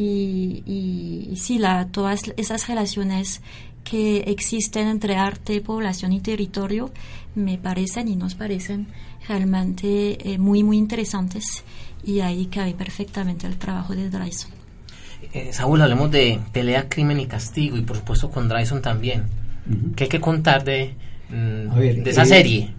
y, 0.01 0.63
y, 0.65 1.37
sí, 1.37 1.59
la, 1.59 1.89
todas 1.89 2.23
esas 2.37 2.69
relaciones 2.69 3.43
que 3.83 4.19
existen 4.29 4.87
entre 4.87 5.17
arte, 5.17 5.61
población 5.61 6.13
y 6.13 6.21
territorio 6.21 6.93
me 7.35 7.59
parecen 7.59 8.07
y 8.07 8.15
nos 8.15 8.37
parecen 8.37 8.87
realmente 9.27 10.33
eh, 10.33 10.39
muy, 10.39 10.63
muy 10.63 10.77
interesantes 10.77 11.65
y 12.05 12.21
ahí 12.21 12.47
cabe 12.47 12.75
perfectamente 12.75 13.49
el 13.49 13.57
trabajo 13.57 13.97
de 13.97 14.09
Dryson. 14.09 14.53
Eh, 15.33 15.53
Saúl, 15.53 15.83
hablemos 15.83 16.13
de 16.13 16.39
pelea, 16.53 16.89
crimen 16.89 17.19
y 17.19 17.27
castigo 17.27 17.77
y 17.77 17.83
por 17.83 17.97
supuesto 17.97 18.31
con 18.31 18.49
Dryson 18.49 18.81
también. 18.81 19.25
¿Qué 19.97 20.05
hay 20.05 20.11
que 20.11 20.21
contar 20.21 20.63
de, 20.63 20.95
mm, 21.29 21.75
de 21.77 22.11
esa 22.11 22.23
eh, 22.23 22.27
serie? 22.27 22.71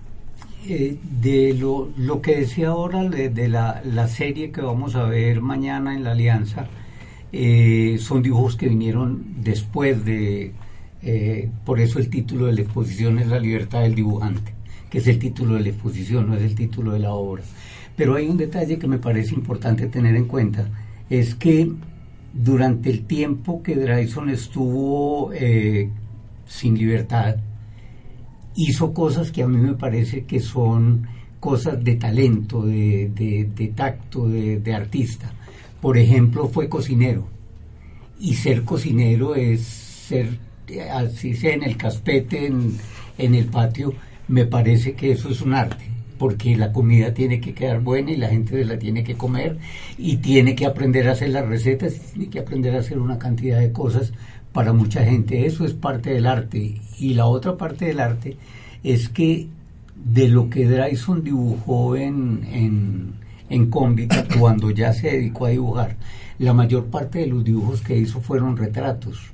Eh, 0.67 0.97
de 1.03 1.53
lo, 1.53 1.89
lo, 1.97 2.21
que 2.21 2.37
decía 2.37 2.69
ahora 2.69 3.03
de, 3.03 3.47
la, 3.49 3.81
la, 3.83 4.07
serie 4.07 4.51
que 4.51 4.61
vamos 4.61 4.95
a 4.95 5.03
ver 5.03 5.41
mañana 5.41 5.93
en 5.93 6.03
la 6.03 6.11
Alianza, 6.11 6.67
eh, 7.31 7.97
son 7.99 8.21
dibujos 8.21 8.55
que 8.55 8.67
vinieron 8.67 9.35
después 9.41 10.03
de, 10.05 10.53
eh, 11.01 11.49
por 11.65 11.79
eso 11.79 11.99
el 11.99 12.09
título 12.09 12.47
de 12.47 12.53
la 12.53 12.61
exposición 12.61 13.19
es 13.19 13.27
La 13.27 13.39
libertad 13.39 13.81
del 13.81 13.95
dibujante, 13.95 14.53
que 14.89 14.99
es 14.99 15.07
el 15.07 15.19
título 15.19 15.55
de 15.55 15.61
la 15.61 15.69
exposición, 15.69 16.27
no 16.27 16.35
es 16.35 16.43
el 16.43 16.55
título 16.55 16.93
de 16.93 16.99
la 16.99 17.13
obra. 17.13 17.43
Pero 17.95 18.15
hay 18.15 18.27
un 18.27 18.37
detalle 18.37 18.79
que 18.79 18.87
me 18.87 18.97
parece 18.97 19.35
importante 19.35 19.87
tener 19.87 20.15
en 20.15 20.25
cuenta, 20.25 20.69
es 21.09 21.35
que 21.35 21.71
durante 22.33 22.89
el 22.89 23.05
tiempo 23.05 23.61
que 23.63 23.75
Drayson 23.75 24.29
estuvo 24.29 25.31
sin 26.45 26.77
libertad, 26.77 27.37
hizo 28.55 28.93
cosas 28.93 29.31
que 29.31 29.43
a 29.43 29.47
mí 29.47 29.57
me 29.57 29.73
parece 29.73 30.25
que 30.25 30.39
son 30.39 31.07
cosas 31.39 31.81
de 31.83 31.95
talento, 31.95 32.63
de, 32.65 33.73
tacto, 33.75 34.27
de, 34.27 34.73
artista. 34.73 35.31
Por 35.81 35.97
ejemplo, 35.97 36.47
fue 36.47 36.69
cocinero 36.69 37.27
y 38.19 38.35
ser 38.35 38.63
cocinero 38.63 39.35
es 39.35 39.61
ser, 39.61 40.37
así 40.93 41.33
sea 41.35 41.53
en 41.53 41.63
el 41.63 41.77
caspete, 41.77 42.45
en, 42.45 42.77
en 43.17 43.35
el 43.35 43.45
patio, 43.45 43.93
me 44.27 44.45
parece 44.45 44.93
que 44.93 45.11
eso 45.11 45.29
es 45.29 45.41
un 45.41 45.53
arte 45.53 45.85
porque 46.19 46.55
la 46.57 46.71
comida 46.73 47.13
tiene 47.13 47.39
que 47.39 47.53
quedar 47.53 47.79
buena 47.79 48.11
y 48.11 48.17
la 48.17 48.27
gente 48.27 48.63
la 48.65 48.77
tiene 48.77 49.03
que 49.03 49.15
comer 49.15 49.57
y 49.97 50.17
tiene 50.17 50.53
que 50.53 50.65
aprender 50.65 51.07
a 51.07 51.13
hacer 51.13 51.29
las 51.29 51.47
recetas 51.47 51.95
y 51.95 51.99
tiene 51.99 52.29
que 52.29 52.39
aprender 52.39 52.75
a 52.75 52.79
hacer 52.79 52.99
una 52.99 53.17
cantidad 53.17 53.59
de 53.59 53.71
cosas 53.71 54.11
para 54.51 54.73
mucha 54.73 55.03
gente. 55.03 55.45
Eso 55.45 55.65
es 55.65 55.73
parte 55.73 56.11
del 56.11 56.27
arte. 56.27 56.75
Y 56.99 57.13
la 57.13 57.25
otra 57.25 57.57
parte 57.57 57.85
del 57.85 58.01
arte 58.01 58.35
es 58.83 59.09
que 59.09 59.47
de 59.95 60.27
lo 60.27 60.49
que 60.49 60.67
Drayson 60.67 61.23
dibujó 61.23 61.95
en, 61.95 62.45
en, 62.51 63.13
en 63.49 63.69
Cómbita 63.69 64.25
cuando 64.39 64.71
ya 64.71 64.93
se 64.93 65.11
dedicó 65.11 65.45
a 65.45 65.49
dibujar, 65.49 65.95
la 66.37 66.53
mayor 66.53 66.85
parte 66.85 67.19
de 67.19 67.27
los 67.27 67.43
dibujos 67.43 67.81
que 67.81 67.97
hizo 67.97 68.21
fueron 68.21 68.55
retratos 68.57 69.33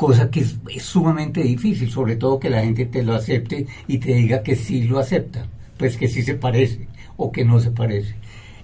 cosa 0.00 0.30
que 0.30 0.40
es, 0.40 0.56
sumamente 0.78 1.42
difícil, 1.42 1.90
sobre 1.90 2.16
todo 2.16 2.40
que 2.40 2.48
la 2.48 2.62
gente 2.62 2.86
te 2.86 3.02
lo 3.02 3.12
acepte 3.12 3.66
y 3.86 3.98
te 3.98 4.14
diga 4.14 4.42
que 4.42 4.56
sí 4.56 4.84
lo 4.84 4.98
acepta, 4.98 5.46
pues 5.76 5.98
que 5.98 6.08
sí 6.08 6.22
se 6.22 6.36
parece 6.36 6.88
o 7.18 7.30
que 7.30 7.44
no 7.44 7.60
se 7.60 7.70
parece. 7.70 8.14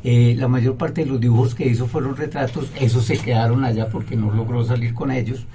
Eh, 0.02 0.34
la 0.38 0.48
mayor 0.48 0.78
parte 0.78 1.04
de 1.04 1.10
los 1.10 1.20
dibujos 1.20 1.54
que 1.54 1.68
hizo 1.68 1.86
fueron 1.86 2.16
retratos, 2.16 2.72
esos 2.80 3.04
se 3.04 3.18
quedaron 3.18 3.66
allá 3.66 3.86
porque 3.90 4.16
no 4.16 4.32
logró 4.32 4.64
salir 4.64 4.94
con 4.94 5.10
ellos. 5.10 5.46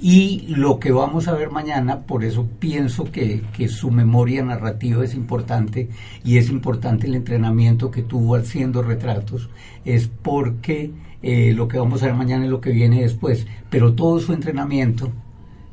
Y 0.00 0.46
lo 0.48 0.80
que 0.80 0.92
vamos 0.92 1.28
a 1.28 1.34
ver 1.34 1.50
mañana, 1.50 2.02
por 2.02 2.24
eso 2.24 2.46
pienso 2.58 3.04
que, 3.10 3.42
que 3.56 3.68
su 3.68 3.90
memoria 3.90 4.44
narrativa 4.44 5.04
es 5.04 5.14
importante 5.14 5.88
y 6.24 6.38
es 6.38 6.50
importante 6.50 7.06
el 7.06 7.14
entrenamiento 7.14 7.90
que 7.90 8.02
tuvo 8.02 8.36
haciendo 8.36 8.82
retratos, 8.82 9.48
es 9.84 10.08
porque 10.08 10.90
eh, 11.22 11.52
lo 11.54 11.68
que 11.68 11.78
vamos 11.78 12.02
a 12.02 12.06
ver 12.06 12.14
mañana 12.14 12.44
es 12.44 12.50
lo 12.50 12.60
que 12.60 12.70
viene 12.70 13.02
después. 13.02 13.46
Pero 13.70 13.94
todo 13.94 14.18
su 14.18 14.32
entrenamiento 14.32 15.12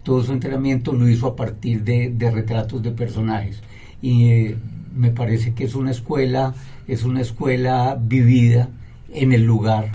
todo 0.04 0.24
su 0.24 0.34
entrenamiento 0.34 0.94
lo 0.94 1.08
hizo 1.08 1.28
a 1.28 1.36
partir 1.36 1.84
de, 1.84 2.32
retratos 2.32 2.82
de 2.82 2.92
personajes. 2.92 3.62
Y 4.02 4.30
eh, 4.30 4.58
me 4.96 5.12
parece 5.12 5.54
que 5.54 5.66
es 5.66 5.76
una 5.76 5.92
escuela, 5.92 6.56
es 6.88 7.04
una 7.04 7.22
escuela 7.22 7.98
vivida 8.02 8.70
en 9.14 9.32
el 9.32 9.44
lugar. 9.44 9.92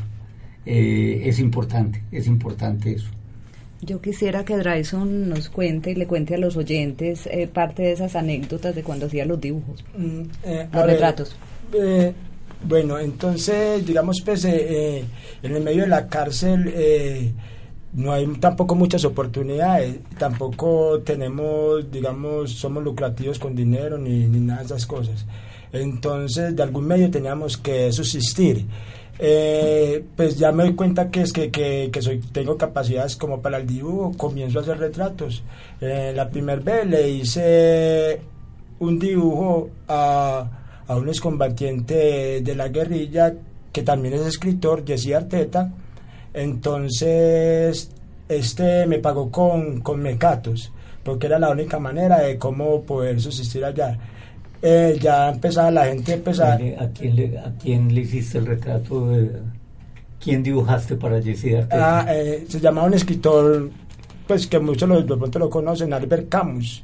Eh, 0.64 1.22
es 1.24 1.38
importante, 1.38 2.02
es 2.12 2.26
importante 2.26 2.92
eso. 2.92 3.10
Yo 3.82 4.00
quisiera 4.00 4.44
que 4.44 4.56
Drayson 4.56 5.28
nos 5.28 5.48
cuente 5.48 5.90
y 5.90 5.94
le 5.94 6.06
cuente 6.06 6.34
a 6.34 6.38
los 6.38 6.56
oyentes 6.56 7.26
eh, 7.26 7.46
parte 7.46 7.82
de 7.82 7.92
esas 7.92 8.16
anécdotas 8.16 8.74
de 8.74 8.82
cuando 8.82 9.06
hacía 9.06 9.24
los 9.24 9.40
dibujos, 9.40 9.84
mm, 9.96 10.22
los 10.72 10.86
retratos. 10.86 11.36
bueno, 12.64 12.98
entonces, 12.98 13.86
digamos, 13.86 14.22
pues, 14.24 14.44
en 14.44 15.06
el 15.42 15.62
medio 15.62 15.82
de 15.82 15.88
la 15.88 16.08
cárcel 16.08 17.34
no 17.96 18.12
hay 18.12 18.26
tampoco 18.38 18.74
muchas 18.74 19.04
oportunidades, 19.06 19.96
tampoco 20.18 21.00
tenemos, 21.00 21.90
digamos, 21.90 22.52
somos 22.52 22.84
lucrativos 22.84 23.38
con 23.38 23.54
dinero 23.54 23.96
ni, 23.96 24.26
ni 24.26 24.38
nada 24.38 24.60
de 24.60 24.66
esas 24.66 24.86
cosas. 24.86 25.24
Entonces, 25.72 26.54
de 26.54 26.62
algún 26.62 26.86
medio 26.86 27.10
teníamos 27.10 27.56
que 27.56 27.90
subsistir. 27.92 28.66
Eh, 29.18 30.04
pues 30.14 30.38
ya 30.38 30.52
me 30.52 30.64
doy 30.64 30.74
cuenta 30.74 31.10
que 31.10 31.22
es 31.22 31.32
que, 31.32 31.50
que, 31.50 32.02
soy, 32.02 32.18
tengo 32.32 32.56
capacidades 32.56 33.16
como 33.16 33.40
para 33.40 33.58
el 33.58 33.66
dibujo, 33.66 34.12
comienzo 34.16 34.58
a 34.58 34.62
hacer 34.62 34.78
retratos. 34.78 35.42
Eh, 35.80 36.12
la 36.14 36.28
primera 36.28 36.60
vez 36.60 36.86
le 36.86 37.08
hice 37.08 38.20
un 38.78 38.98
dibujo 38.98 39.70
a, 39.88 40.48
a 40.86 40.96
un 40.96 41.08
excombatiente 41.08 42.40
de 42.42 42.54
la 42.54 42.68
guerrilla 42.68 43.34
que 43.72 43.82
también 43.82 44.14
es 44.14 44.22
escritor, 44.22 44.84
Jesse 44.86 45.14
Arteta, 45.14 45.70
entonces, 46.36 47.90
este 48.28 48.84
me 48.84 48.98
pagó 48.98 49.30
con, 49.30 49.80
con 49.80 50.02
mecatos, 50.02 50.70
porque 51.02 51.28
era 51.28 51.38
la 51.38 51.48
única 51.48 51.78
manera 51.78 52.18
de 52.18 52.36
cómo 52.36 52.82
poder 52.82 53.18
subsistir 53.22 53.64
allá. 53.64 53.98
Eh, 54.62 54.98
ya 55.00 55.30
empezaba 55.30 55.70
la 55.70 55.86
gente 55.86 56.14
empezar. 56.14 56.60
¿A 56.78 56.88
quién, 56.88 57.16
le, 57.16 57.38
¿A 57.38 57.52
quién 57.62 57.94
le 57.94 58.00
hiciste 58.02 58.38
el 58.38 58.46
retrato? 58.46 59.10
De, 59.10 59.30
¿Quién 60.20 60.42
dibujaste 60.42 60.96
para 60.96 61.22
Jesse 61.22 61.66
Ah, 61.70 62.06
eh, 62.08 62.46
se 62.48 62.60
llamaba 62.60 62.86
un 62.86 62.94
escritor, 62.94 63.70
pues 64.26 64.46
que 64.46 64.58
muchos 64.58 64.88
lo, 64.88 65.00
de 65.02 65.16
pronto 65.16 65.38
lo 65.38 65.50
conocen, 65.50 65.92
Albert 65.92 66.28
Camus. 66.28 66.82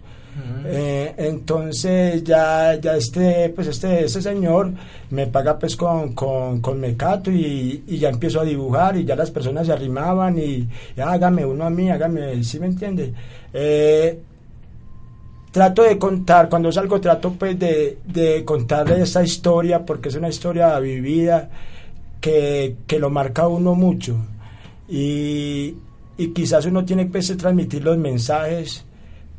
Eh, 0.64 1.12
entonces 1.18 2.24
ya, 2.24 2.74
ya 2.80 2.96
este, 2.96 3.50
pues 3.50 3.66
este, 3.66 4.04
este 4.04 4.22
señor 4.22 4.72
me 5.10 5.26
paga 5.26 5.58
pues 5.58 5.76
con, 5.76 6.14
con, 6.14 6.60
con 6.60 6.80
mecato 6.80 7.30
y, 7.30 7.82
y, 7.86 7.98
ya 7.98 8.08
empiezo 8.08 8.40
a 8.40 8.44
dibujar 8.44 8.96
y 8.96 9.04
ya 9.04 9.14
las 9.14 9.30
personas 9.30 9.66
se 9.66 9.72
arrimaban 9.72 10.38
y, 10.38 10.66
hágame 10.96 11.44
uno 11.44 11.64
a 11.64 11.70
mí, 11.70 11.90
hágame, 11.90 12.42
¿sí 12.44 12.58
me 12.58 12.66
entiende? 12.66 13.12
Eh, 13.52 14.18
trato 15.52 15.82
de 15.82 15.98
contar, 15.98 16.48
cuando 16.48 16.72
salgo 16.72 17.00
trato 17.00 17.34
pues 17.34 17.56
de, 17.58 17.98
de 18.04 18.44
contarle 18.44 19.02
esta 19.02 19.22
historia 19.22 19.84
porque 19.86 20.08
es 20.08 20.16
una 20.16 20.30
historia 20.30 20.76
vivida 20.80 21.48
que, 22.20 22.76
que 22.86 22.98
lo 22.98 23.10
marca 23.10 23.46
uno 23.46 23.74
mucho. 23.74 24.16
Y, 24.88 25.76
y 26.16 26.28
quizás 26.28 26.66
uno 26.66 26.84
tiene 26.84 27.06
pues, 27.06 27.28
que 27.28 27.36
transmitir 27.36 27.84
los 27.84 27.98
mensajes 27.98 28.84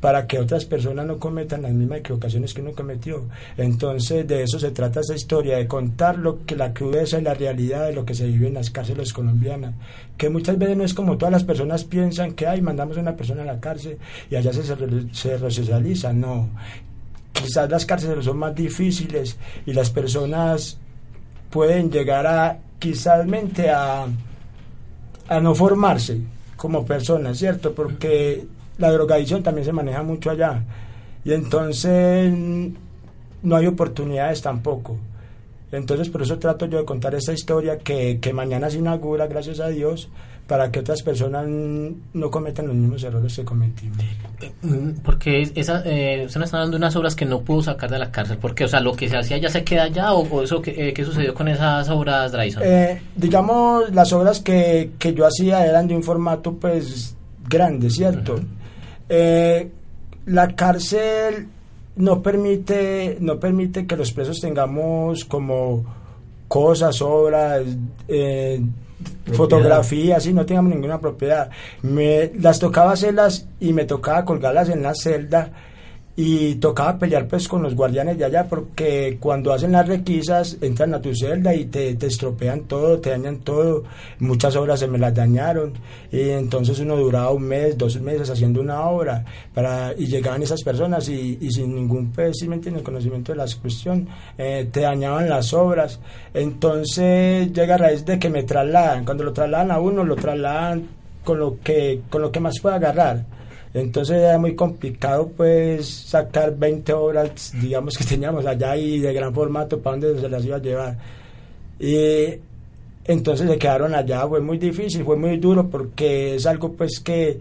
para 0.03 0.27
que 0.27 0.38
otras 0.38 0.65
personas 0.65 1.05
no 1.05 1.17
cometan 1.17 1.62
las 1.62 1.72
mismas 1.72 2.00
equivocaciones 2.00 2.53
que 2.53 2.60
uno 2.60 2.74
cometió. 2.74 3.24
Entonces 3.55 4.27
de 4.27 4.43
eso 4.43 4.60
se 4.60 4.72
trata 4.72 5.00
esa 5.00 5.15
historia, 5.15 5.55
de 5.55 5.65
contar 5.65 6.17
lo 6.17 6.45
que 6.45 6.57
la 6.57 6.74
crudeza 6.74 7.19
y 7.19 7.22
la 7.22 7.33
realidad 7.33 7.86
de 7.86 7.93
lo 7.93 8.03
que 8.03 8.13
se 8.13 8.25
vive 8.25 8.48
en 8.48 8.55
las 8.55 8.69
cárceles 8.69 9.13
colombianas, 9.13 9.75
que 10.17 10.27
muchas 10.27 10.57
veces 10.57 10.75
no 10.75 10.83
es 10.83 10.93
como 10.93 11.17
todas 11.17 11.31
las 11.31 11.45
personas 11.45 11.86
piensan 11.86 12.33
que, 12.33 12.45
ay, 12.45 12.62
mandamos 12.62 12.98
a 12.98 13.00
una 13.00 13.15
persona 13.15 13.43
a 13.43 13.45
la 13.45 13.62
cárcel 13.62 13.98
y 14.29 14.36
allá 14.36 14.51
se, 14.51 14.63
se 15.13 15.38
resocializa, 15.38 16.12
no. 16.12 16.50
Quizás 17.31 17.69
las 17.69 17.86
cárceles 17.86 18.25
son 18.25 18.39
más 18.39 18.53
difíciles 18.53 19.38
y 19.65 19.72
las 19.72 19.89
personas 19.89 20.79
pueden 21.50 21.89
llegar 21.89 22.27
a, 22.27 22.60
quizás 22.77 23.25
mente 23.25 23.69
a, 23.69 24.05
a 25.29 25.39
no 25.39 25.55
formarse 25.55 26.19
como 26.57 26.86
personas, 26.86 27.38
¿cierto? 27.38 27.74
Porque 27.74 28.45
la 28.77 28.92
drogadicción 28.92 29.44
también 29.44 29.65
se 29.65 29.74
maneja 29.74 30.03
mucho 30.03 30.30
allá. 30.30 30.63
Y 31.25 31.34
entonces 31.34 32.34
no 33.44 33.56
hay 33.56 33.68
oportunidades 33.68 34.42
tampoco. 34.42 34.98
Entonces 35.72 36.10
por 36.10 36.22
eso 36.22 36.38
trato 36.38 36.65
yo 36.65 36.77
de 36.77 36.86
contar 36.86 37.15
esta 37.15 37.34
historia 37.34 37.80
que, 37.80 38.20
que 38.20 38.34
mañana 38.34 38.70
se 38.70 38.77
inaugura, 38.77 39.27
gracias 39.27 39.60
a 39.60 39.70
Dios, 39.70 40.10
para 40.48 40.72
que 40.72 40.80
otras 40.80 41.01
personas 41.01 41.48
no 41.48 42.30
cometan 42.30 42.68
los 42.68 42.75
mismos 42.75 43.03
errores 43.03 43.36
que 43.36 43.44
cometimos. 43.44 43.98
Porque 45.03 45.50
esa, 45.56 45.82
eh, 45.86 46.25
usted 46.25 46.42
está 46.42 46.60
dando 46.60 46.77
unas 46.77 46.96
obras 46.96 47.15
que 47.15 47.25
no 47.25 47.42
pudo 47.42 47.63
sacar 47.63 47.89
de 47.89 47.98
la 47.98 48.12
cárcel. 48.12 48.38
porque 48.39 48.65
O 48.65 48.68
sea, 48.68 48.82
lo 48.82 48.94
que 48.94 49.10
se 49.10 49.18
hacía 49.18 49.38
ya 49.38 49.50
se 49.50 49.63
queda 49.63 49.84
allá 49.84 50.13
o, 50.13 50.44
eso 50.44 50.62
que, 50.62 50.89
eh, 50.89 50.94
¿qué 50.94 51.06
sucedió 51.06 51.34
con 51.34 51.48
esas 51.48 51.89
obras, 51.89 52.34
Dryson? 52.34 52.62
Eh, 52.63 53.01
digamos, 53.15 53.89
las 53.94 54.12
obras 54.12 54.42
que, 54.42 54.92
que 55.00 55.13
yo 55.13 55.25
hacía 55.25 55.65
eran 55.65 55.88
de 55.88 55.96
un 55.96 56.03
formato 56.03 56.53
pues 56.53 57.15
grande, 57.48 57.89
¿cierto? 57.89 58.39
Eh, 59.10 59.69
la 60.25 60.55
cárcel 60.55 61.48
no 61.95 62.22
permite, 62.22 63.17
no 63.19 63.39
permite 63.39 63.86
que 63.86 63.98
los 63.98 64.12
presos 64.12 64.39
tengamos 64.39 65.25
como 65.25 65.83
cosas, 66.48 67.01
obras, 67.01 67.63
eh, 68.07 68.62
fotografías, 69.33 70.25
y 70.25 70.33
no 70.33 70.45
tengamos 70.45 70.74
ninguna 70.74 71.00
propiedad. 71.00 71.50
Me, 71.81 72.31
las 72.39 72.60
tocaba 72.60 72.93
hacerlas 72.93 73.48
y 73.60 73.74
me 73.74 73.86
tocaba 73.86 74.25
colgarlas 74.25 74.69
en 74.69 74.83
la 74.83 74.93
celda 74.95 75.51
y 76.15 76.55
tocaba 76.55 77.00
pelear 77.00 77.27
pues 77.27 77.48
con 77.48 77.63
los 77.63 77.75
guardianes 77.75 78.17
de 78.20 78.25
allá 78.25 78.48
porque 78.48 79.17
cuando 79.20 79.51
hacen 79.51 79.72
las 79.72 79.88
requisas 79.88 80.58
entran 80.62 80.93
a 80.93 81.01
tu 81.01 81.15
celda 81.15 81.55
y 81.55 81.65
te, 81.65 81.96
te 81.96 82.05
estropean 82.05 82.62
todo, 82.65 83.00
te 83.00 83.10
dañan 83.10 83.39
todo, 83.39 83.84
muchas 84.20 84.55
obras 84.55 84.79
se 84.79 84.88
me 84.88 85.00
las 85.00 85.13
dañaron. 85.13 85.74
Y 86.12 86.29
entonces 86.29 86.79
uno 86.79 86.98
duraba 86.98 87.32
un 87.32 87.43
mes, 87.43 87.77
dos 87.77 88.00
meses 88.00 88.29
haciendo 88.29 88.62
una 88.62 88.88
obra 88.88 89.25
para, 89.53 89.93
y 89.98 90.05
llegaban 90.05 90.43
esas 90.43 90.62
personas 90.62 91.10
y, 91.10 91.39
y 91.41 91.51
sin 91.51 91.74
ningún 91.74 92.12
pues, 92.12 92.38
si 92.38 92.48
me 92.48 92.62
conocimiento 92.84 93.32
de 93.32 93.38
la 93.38 93.46
cuestión, 93.62 94.08
eh, 94.38 94.70
te 94.72 94.82
dañaban 94.82 95.27
las 95.27 95.53
obras, 95.53 96.00
entonces 96.34 97.51
llega 97.51 97.75
a 97.75 97.77
raíz 97.77 98.05
de 98.05 98.20
que 98.20 98.29
me 98.29 98.43
trasladan, 98.43 99.05
cuando 99.05 99.24
lo 99.24 99.34
trasladan 99.34 99.72
a 99.72 99.79
uno 99.79 100.03
lo 100.03 100.15
trasladan 100.15 100.88
con 101.24 101.39
lo 101.39 101.60
que, 101.60 102.01
con 102.10 102.22
lo 102.22 102.32
que 102.32 102.39
más 102.39 102.60
puede 102.62 102.75
agarrar 102.75 103.25
entonces 103.74 104.18
era 104.18 104.38
muy 104.38 104.56
complicado 104.56 105.32
pues 105.36 105.88
sacar 105.88 106.56
20 106.56 106.94
obras, 106.94 107.53
digamos 107.60 107.98
que 107.98 108.03
teníamos 108.03 108.46
allá 108.46 108.77
y 108.77 109.00
de 109.00 109.13
gran 109.13 109.34
formato 109.34 109.80
para 109.80 109.98
donde 109.98 110.22
se 110.22 110.30
las 110.30 110.46
iba 110.46 110.58
a 110.58 110.62
llevar. 110.62 110.98
Y 111.80 112.39
entonces 113.06 113.50
se 113.50 113.58
quedaron 113.58 113.96
allá, 113.96 114.27
fue 114.27 114.42
muy 114.42 114.60
difícil, 114.60 115.03
fue 115.03 115.18
muy 115.18 115.38
duro 115.38 115.68
porque 115.70 116.36
es 116.36 116.46
algo 116.46 116.74
pues 116.74 117.00
que, 117.00 117.39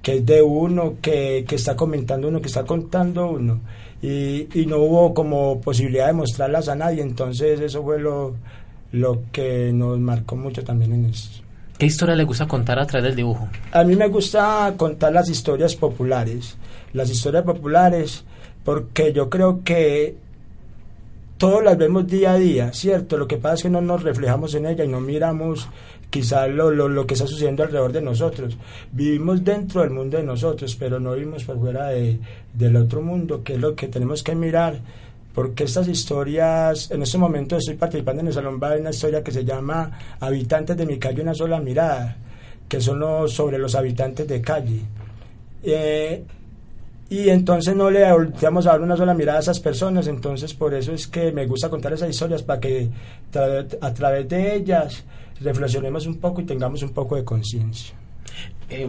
que 0.00 0.18
es 0.18 0.26
de 0.26 0.40
uno, 0.40 0.94
que, 1.02 1.44
que 1.46 1.56
está 1.56 1.74
comentando 1.74 2.28
uno, 2.28 2.40
que 2.40 2.46
está 2.46 2.64
contando 2.64 3.30
uno. 3.30 3.60
Y, 4.00 4.48
y 4.54 4.66
no 4.66 4.78
hubo 4.78 5.12
como 5.14 5.60
posibilidad 5.60 6.06
de 6.06 6.12
mostrarlas 6.12 6.68
a 6.68 6.76
nadie, 6.76 7.02
entonces 7.02 7.60
eso 7.60 7.82
fue 7.82 8.00
lo, 8.00 8.34
lo 8.92 9.22
que 9.32 9.72
nos 9.72 9.98
marcó 9.98 10.36
mucho 10.36 10.62
también 10.62 10.92
en 10.92 11.06
eso. 11.06 11.41
¿Qué 11.82 11.86
historia 11.86 12.14
le 12.14 12.22
gusta 12.22 12.46
contar 12.46 12.78
a 12.78 12.86
través 12.86 13.08
del 13.08 13.16
dibujo? 13.16 13.48
A 13.72 13.82
mí 13.82 13.96
me 13.96 14.06
gusta 14.06 14.72
contar 14.76 15.12
las 15.12 15.28
historias 15.28 15.74
populares, 15.74 16.56
las 16.92 17.10
historias 17.10 17.42
populares, 17.42 18.22
porque 18.64 19.12
yo 19.12 19.28
creo 19.28 19.64
que 19.64 20.14
todos 21.38 21.64
las 21.64 21.76
vemos 21.76 22.06
día 22.06 22.34
a 22.34 22.38
día, 22.38 22.72
¿cierto? 22.72 23.16
Lo 23.16 23.26
que 23.26 23.36
pasa 23.36 23.56
es 23.56 23.62
que 23.64 23.68
no 23.68 23.80
nos 23.80 24.04
reflejamos 24.04 24.54
en 24.54 24.66
ella 24.66 24.84
y 24.84 24.88
no 24.88 25.00
miramos 25.00 25.68
quizá 26.08 26.46
lo, 26.46 26.70
lo, 26.70 26.88
lo 26.88 27.04
que 27.04 27.14
está 27.14 27.26
sucediendo 27.26 27.64
alrededor 27.64 27.90
de 27.90 28.02
nosotros. 28.02 28.56
Vivimos 28.92 29.42
dentro 29.42 29.80
del 29.80 29.90
mundo 29.90 30.18
de 30.18 30.22
nosotros, 30.22 30.76
pero 30.76 31.00
no 31.00 31.14
vivimos 31.14 31.42
por 31.42 31.58
fuera 31.58 31.88
de, 31.88 32.20
del 32.54 32.76
otro 32.76 33.02
mundo, 33.02 33.42
que 33.42 33.54
es 33.54 33.60
lo 33.60 33.74
que 33.74 33.88
tenemos 33.88 34.22
que 34.22 34.36
mirar 34.36 34.78
porque 35.34 35.64
estas 35.64 35.88
historias, 35.88 36.90
en 36.90 37.02
este 37.02 37.18
momento 37.18 37.56
estoy 37.56 37.76
participando 37.76 38.20
en 38.20 38.28
el 38.28 38.32
Salón 38.32 38.60
de 38.60 38.80
una 38.80 38.90
historia 38.90 39.22
que 39.22 39.32
se 39.32 39.44
llama 39.44 39.90
Habitantes 40.20 40.76
de 40.76 40.86
mi 40.86 40.98
calle, 40.98 41.22
una 41.22 41.34
sola 41.34 41.58
mirada, 41.58 42.16
que 42.68 42.80
son 42.80 42.98
los, 42.98 43.32
sobre 43.32 43.58
los 43.58 43.74
habitantes 43.74 44.28
de 44.28 44.40
calle. 44.42 44.80
Eh, 45.62 46.22
y 47.08 47.28
entonces 47.28 47.74
no 47.76 47.90
le 47.90 48.10
volteamos 48.10 48.66
a 48.66 48.70
dar 48.70 48.80
una 48.80 48.96
sola 48.96 49.14
mirada 49.14 49.38
a 49.38 49.42
esas 49.42 49.60
personas, 49.60 50.06
entonces 50.06 50.54
por 50.54 50.74
eso 50.74 50.92
es 50.92 51.06
que 51.06 51.32
me 51.32 51.46
gusta 51.46 51.68
contar 51.68 51.92
esas 51.92 52.10
historias, 52.10 52.42
para 52.42 52.60
que 52.60 52.88
a 53.80 53.94
través 53.94 54.28
de 54.28 54.56
ellas 54.56 55.04
reflexionemos 55.40 56.06
un 56.06 56.18
poco 56.18 56.40
y 56.40 56.44
tengamos 56.44 56.82
un 56.82 56.90
poco 56.90 57.16
de 57.16 57.24
conciencia. 57.24 57.94
Eh, 58.68 58.88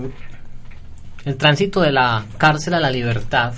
el 1.26 1.38
tránsito 1.38 1.82
de 1.82 1.92
la 1.92 2.26
cárcel 2.38 2.74
a 2.74 2.80
la 2.80 2.92
libertad, 2.92 3.54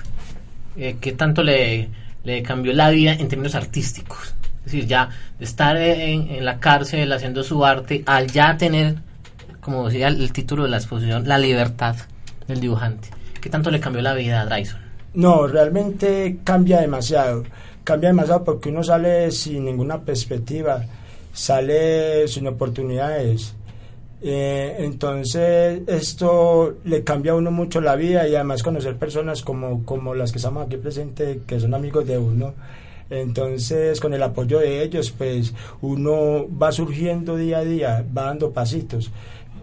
eh, 0.77 0.97
¿qué 0.99 1.13
tanto 1.13 1.43
le 1.43 1.89
le 2.25 2.43
cambió 2.43 2.73
la 2.73 2.89
vida 2.89 3.13
en 3.13 3.27
términos 3.27 3.55
artísticos. 3.55 4.33
Es 4.59 4.65
decir, 4.65 4.87
ya 4.87 5.09
estar 5.39 5.77
en, 5.77 6.43
la 6.43 6.59
cárcel 6.59 7.11
haciendo 7.13 7.43
su 7.43 7.63
arte, 7.63 8.03
al 8.07 8.31
ya 8.31 8.57
tener, 8.57 8.95
como 9.61 9.87
decía 9.87 10.07
el, 10.07 10.33
título 10.33 10.63
de 10.63 10.69
la 10.69 10.77
exposición, 10.77 11.27
la 11.27 11.37
libertad 11.37 11.95
del 12.47 12.59
dibujante. 12.59 13.09
¿Qué 13.39 13.49
tanto 13.49 13.69
le 13.69 13.79
cambió 13.79 14.01
la 14.01 14.15
vida 14.15 14.41
a 14.41 14.45
Dryson? 14.45 14.79
No, 15.13 15.47
realmente 15.47 16.39
cambia 16.43 16.81
demasiado. 16.81 17.43
Cambia 17.83 18.09
demasiado 18.09 18.43
porque 18.43 18.69
uno 18.69 18.83
sale 18.83 19.29
sin 19.31 19.65
ninguna 19.65 20.01
perspectiva, 20.01 20.83
sale 21.31 22.27
sin 22.27 22.47
oportunidades 22.47 23.53
eh, 24.21 24.77
entonces 24.79 25.81
esto 25.87 26.77
le 26.83 27.03
cambia 27.03 27.33
a 27.33 27.35
uno 27.35 27.51
mucho 27.51 27.81
la 27.81 27.95
vida 27.95 28.27
y 28.27 28.35
además 28.35 28.63
conocer 28.63 28.95
personas 28.97 29.41
como, 29.41 29.85
como 29.85 30.15
las 30.15 30.31
que 30.31 30.37
estamos 30.37 30.65
aquí 30.65 30.77
presentes, 30.77 31.39
que 31.45 31.59
son 31.59 31.73
amigos 31.73 32.07
de 32.07 32.17
uno. 32.17 32.53
Entonces, 33.09 33.99
con 33.99 34.13
el 34.15 34.23
apoyo 34.23 34.59
de 34.59 34.81
ellos, 34.81 35.11
pues 35.11 35.53
uno 35.81 36.47
va 36.49 36.71
surgiendo 36.71 37.35
día 37.35 37.59
a 37.59 37.63
día, 37.63 38.05
va 38.17 38.23
dando 38.23 38.51
pasitos. 38.51 39.11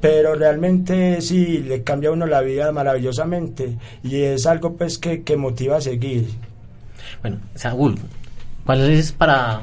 Pero 0.01 0.35
realmente 0.35 1.21
sí, 1.21 1.59
le 1.59 1.83
cambia 1.83 2.11
a 2.11 2.13
uno 2.13 2.27
la 2.27 2.41
vida 2.41 2.71
maravillosamente 2.73 3.79
y 4.03 4.23
es 4.23 4.47
algo 4.47 4.77
pues 4.77 4.99
que, 4.99 5.23
que 5.23 5.37
motiva 5.37 5.77
a 5.77 5.81
seguir. 5.81 6.29
Bueno, 7.21 7.39
Saúl, 7.55 7.99
¿cuál 8.65 8.91
es 8.91 9.13
para 9.13 9.63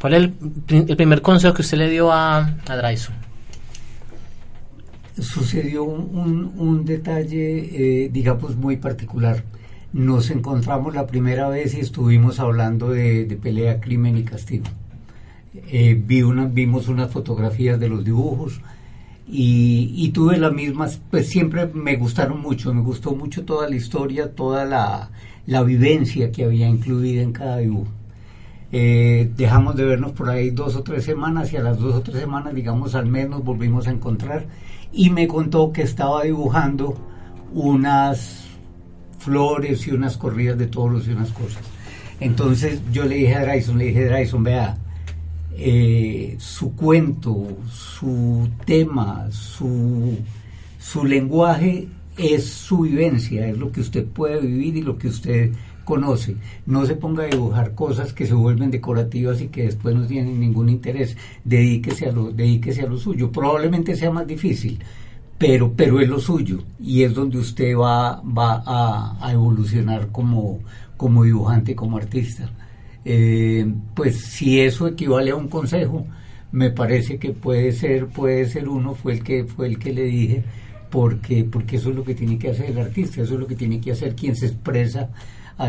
cuál 0.00 0.14
es 0.14 0.30
el, 0.68 0.96
primer 0.96 1.22
consejo 1.22 1.54
que 1.54 1.62
usted 1.62 1.78
le 1.78 1.88
dio 1.88 2.12
a, 2.12 2.56
a 2.66 2.76
Dryson? 2.76 3.25
Sucedió 5.18 5.84
un, 5.84 6.52
un, 6.56 6.84
detalle, 6.84 8.04
eh, 8.04 8.10
digamos, 8.12 8.56
muy 8.56 8.76
particular. 8.76 9.44
Nos 9.92 10.30
encontramos 10.30 10.94
la 10.94 11.06
primera 11.06 11.48
vez 11.48 11.74
y 11.74 11.80
estuvimos 11.80 12.38
hablando 12.40 12.90
de, 12.90 13.38
pelea, 13.40 13.80
crimen 13.80 14.18
y 14.18 14.24
castigo. 14.24 14.66
Eh, 15.54 16.00
vi 16.04 16.22
una, 16.22 16.44
vimos 16.46 16.88
unas 16.88 17.10
fotografías 17.10 17.80
de 17.80 17.88
los 17.88 18.04
dibujos 18.04 18.60
y, 19.26 19.92
y, 19.96 20.10
tuve 20.10 20.36
las 20.36 20.52
mismas, 20.52 21.00
pues 21.10 21.28
siempre 21.28 21.66
me 21.66 21.96
gustaron 21.96 22.40
mucho, 22.40 22.74
me 22.74 22.82
gustó 22.82 23.14
mucho 23.16 23.44
toda 23.44 23.68
la 23.68 23.74
historia, 23.74 24.34
toda 24.34 24.66
la, 24.66 25.10
la 25.46 25.62
vivencia 25.62 26.30
que 26.30 26.44
había 26.44 26.68
incluida 26.68 27.22
en 27.22 27.32
cada 27.32 27.58
dibujo. 27.58 27.90
Eh, 28.72 29.30
dejamos 29.36 29.76
de 29.76 29.84
vernos 29.84 30.12
por 30.12 30.28
ahí 30.28 30.50
dos 30.50 30.74
o 30.74 30.82
tres 30.82 31.04
semanas 31.04 31.52
y 31.52 31.56
a 31.56 31.62
las 31.62 31.78
dos 31.78 31.94
o 31.94 32.02
tres 32.02 32.18
semanas, 32.18 32.54
digamos, 32.54 32.94
al 32.94 33.06
menos 33.06 33.44
volvimos 33.44 33.86
a 33.86 33.92
encontrar 33.92 34.46
y 34.96 35.10
me 35.10 35.28
contó 35.28 35.72
que 35.72 35.82
estaba 35.82 36.24
dibujando 36.24 36.96
unas 37.52 38.46
flores 39.18 39.86
y 39.86 39.90
unas 39.90 40.16
corridas 40.16 40.58
de 40.58 40.66
toros 40.66 41.06
y 41.06 41.10
unas 41.10 41.30
cosas. 41.30 41.62
Entonces 42.18 42.80
yo 42.92 43.04
le 43.04 43.16
dije 43.16 43.34
a 43.34 43.44
Dryson, 43.44 43.76
le 43.76 43.84
dije, 43.86 44.06
Dryson, 44.06 44.42
vea, 44.42 44.78
eh, 45.58 46.36
su 46.38 46.74
cuento, 46.74 47.46
su 47.70 48.48
tema, 48.64 49.28
su, 49.30 50.16
su 50.78 51.04
lenguaje 51.04 51.88
es 52.16 52.46
su 52.46 52.80
vivencia, 52.80 53.46
es 53.46 53.58
lo 53.58 53.70
que 53.70 53.80
usted 53.80 54.06
puede 54.06 54.40
vivir 54.40 54.76
y 54.76 54.82
lo 54.82 54.96
que 54.96 55.08
usted 55.08 55.52
conoce. 55.86 56.36
No 56.66 56.84
se 56.84 56.96
ponga 56.96 57.22
a 57.22 57.28
dibujar 57.28 57.74
cosas 57.74 58.12
que 58.12 58.26
se 58.26 58.34
vuelven 58.34 58.70
decorativas 58.70 59.40
y 59.40 59.46
que 59.46 59.62
después 59.62 59.94
no 59.94 60.04
tienen 60.06 60.38
ningún 60.38 60.68
interés. 60.68 61.16
Dedíquese 61.44 62.10
a 62.10 62.12
lo, 62.12 62.32
dedíquese 62.32 62.82
a 62.82 62.88
lo 62.88 62.98
suyo. 62.98 63.32
Probablemente 63.32 63.96
sea 63.96 64.10
más 64.10 64.26
difícil, 64.26 64.78
pero, 65.38 65.72
pero 65.74 66.00
es 66.00 66.08
lo 66.08 66.18
suyo 66.18 66.58
y 66.78 67.04
es 67.04 67.14
donde 67.14 67.38
usted 67.38 67.76
va, 67.76 68.20
va 68.20 68.62
a, 68.66 69.32
evolucionar 69.32 70.08
como, 70.08 70.58
como 70.96 71.24
dibujante, 71.24 71.74
como 71.74 71.96
artista. 71.96 72.50
Eh, 73.04 73.64
pues 73.94 74.16
si 74.16 74.60
eso 74.60 74.88
equivale 74.88 75.30
a 75.30 75.36
un 75.36 75.48
consejo, 75.48 76.04
me 76.50 76.70
parece 76.70 77.18
que 77.18 77.30
puede 77.30 77.70
ser, 77.70 78.08
puede 78.08 78.46
ser 78.46 78.68
uno, 78.68 78.94
fue 78.94 79.12
el 79.12 79.22
que, 79.22 79.44
fue 79.44 79.68
el 79.68 79.78
que 79.78 79.92
le 79.92 80.04
dije, 80.04 80.44
porque, 80.90 81.44
porque 81.44 81.76
eso 81.76 81.90
es 81.90 81.96
lo 81.96 82.04
que 82.04 82.14
tiene 82.14 82.38
que 82.38 82.50
hacer 82.50 82.70
el 82.70 82.78
artista, 82.78 83.22
eso 83.22 83.34
es 83.34 83.40
lo 83.40 83.46
que 83.46 83.56
tiene 83.56 83.80
que 83.80 83.92
hacer 83.92 84.14
quien 84.14 84.36
se 84.36 84.46
expresa 84.46 85.10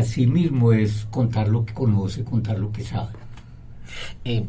sí 0.04 0.26
mismo 0.26 0.72
es 0.72 1.06
contar 1.10 1.48
lo 1.48 1.64
que 1.64 1.74
conoce, 1.74 2.24
contar 2.24 2.58
lo 2.58 2.70
que 2.70 2.84
sabe. 2.84 3.14
Eh, 4.24 4.44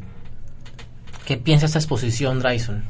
¿Qué 1.25 1.37
piensa 1.37 1.65
esta 1.65 1.79
exposición, 1.79 2.39
Dryson? 2.39 2.83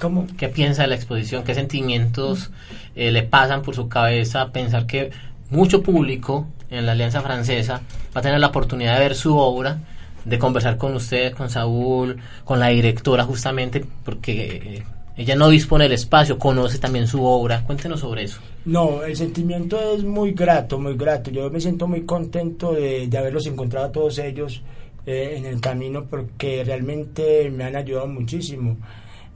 ¿Cómo? 0.00 0.26
¿Qué 0.36 0.48
piensa 0.48 0.82
de 0.82 0.88
la 0.88 0.96
exposición? 0.96 1.44
¿Qué 1.44 1.54
sentimientos 1.54 2.50
eh, 2.96 3.12
le 3.12 3.22
pasan 3.22 3.62
por 3.62 3.74
su 3.74 3.88
cabeza 3.88 4.50
pensar 4.50 4.86
que 4.86 5.10
mucho 5.50 5.82
público 5.82 6.48
en 6.70 6.86
la 6.86 6.92
Alianza 6.92 7.22
Francesa 7.22 7.82
va 8.14 8.20
a 8.20 8.22
tener 8.22 8.40
la 8.40 8.48
oportunidad 8.48 8.94
de 8.94 9.00
ver 9.00 9.14
su 9.14 9.36
obra, 9.36 9.78
de 10.24 10.38
conversar 10.38 10.78
con 10.78 10.94
usted, 10.94 11.32
con 11.34 11.48
Saúl, 11.48 12.16
con 12.44 12.58
la 12.58 12.68
directora 12.68 13.24
justamente, 13.24 13.84
porque 14.04 14.78
eh, 14.78 14.82
ella 15.16 15.36
no 15.36 15.48
dispone 15.48 15.84
del 15.84 15.92
espacio, 15.92 16.38
conoce 16.38 16.78
también 16.78 17.06
su 17.06 17.24
obra. 17.24 17.62
Cuéntenos 17.64 18.00
sobre 18.00 18.24
eso. 18.24 18.40
No, 18.64 19.04
el 19.04 19.16
sentimiento 19.16 19.78
es 19.94 20.02
muy 20.02 20.32
grato, 20.32 20.78
muy 20.78 20.96
grato. 20.96 21.30
Yo 21.30 21.48
me 21.50 21.60
siento 21.60 21.86
muy 21.86 22.02
contento 22.02 22.72
de, 22.72 23.08
haberlos 23.16 23.46
encontrado 23.46 23.86
a 23.86 23.92
todos 23.92 24.18
ellos 24.18 24.62
eh, 25.06 25.34
en 25.36 25.46
el 25.46 25.60
camino 25.60 26.04
porque 26.04 26.64
realmente 26.64 27.48
me 27.50 27.64
han 27.64 27.76
ayudado 27.76 28.08
muchísimo. 28.08 28.76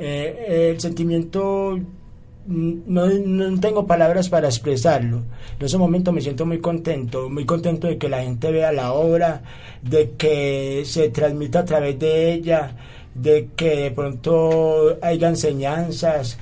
Eh, 0.01 0.71
el 0.73 0.81
sentimiento 0.81 1.79
mm, 2.47 2.73
no, 2.87 3.07
no, 3.07 3.61
tengo 3.61 3.87
palabras 3.87 4.29
para 4.29 4.49
expresarlo. 4.49 5.23
En 5.61 5.67
ese 5.67 5.79
momento 5.79 6.11
me 6.11 6.21
siento 6.21 6.45
muy 6.45 6.59
contento, 6.59 7.31
muy 7.31 7.47
contento 7.47 7.87
de 7.87 7.99
que 7.99 8.09
la 8.09 8.23
gente 8.23 8.51
vea 8.51 8.73
la 8.73 8.93
obra, 8.95 9.43
de 9.83 10.11
que 10.19 10.83
se 10.85 11.11
transmita 11.11 11.61
a 11.61 11.65
través 11.65 12.01
de 12.01 12.33
ella 12.33 12.75
de 13.21 13.51
que 13.57 13.77
de 13.83 13.91
pronto 13.91 14.99
haya 15.03 15.29
enseñanzas. 15.29 16.39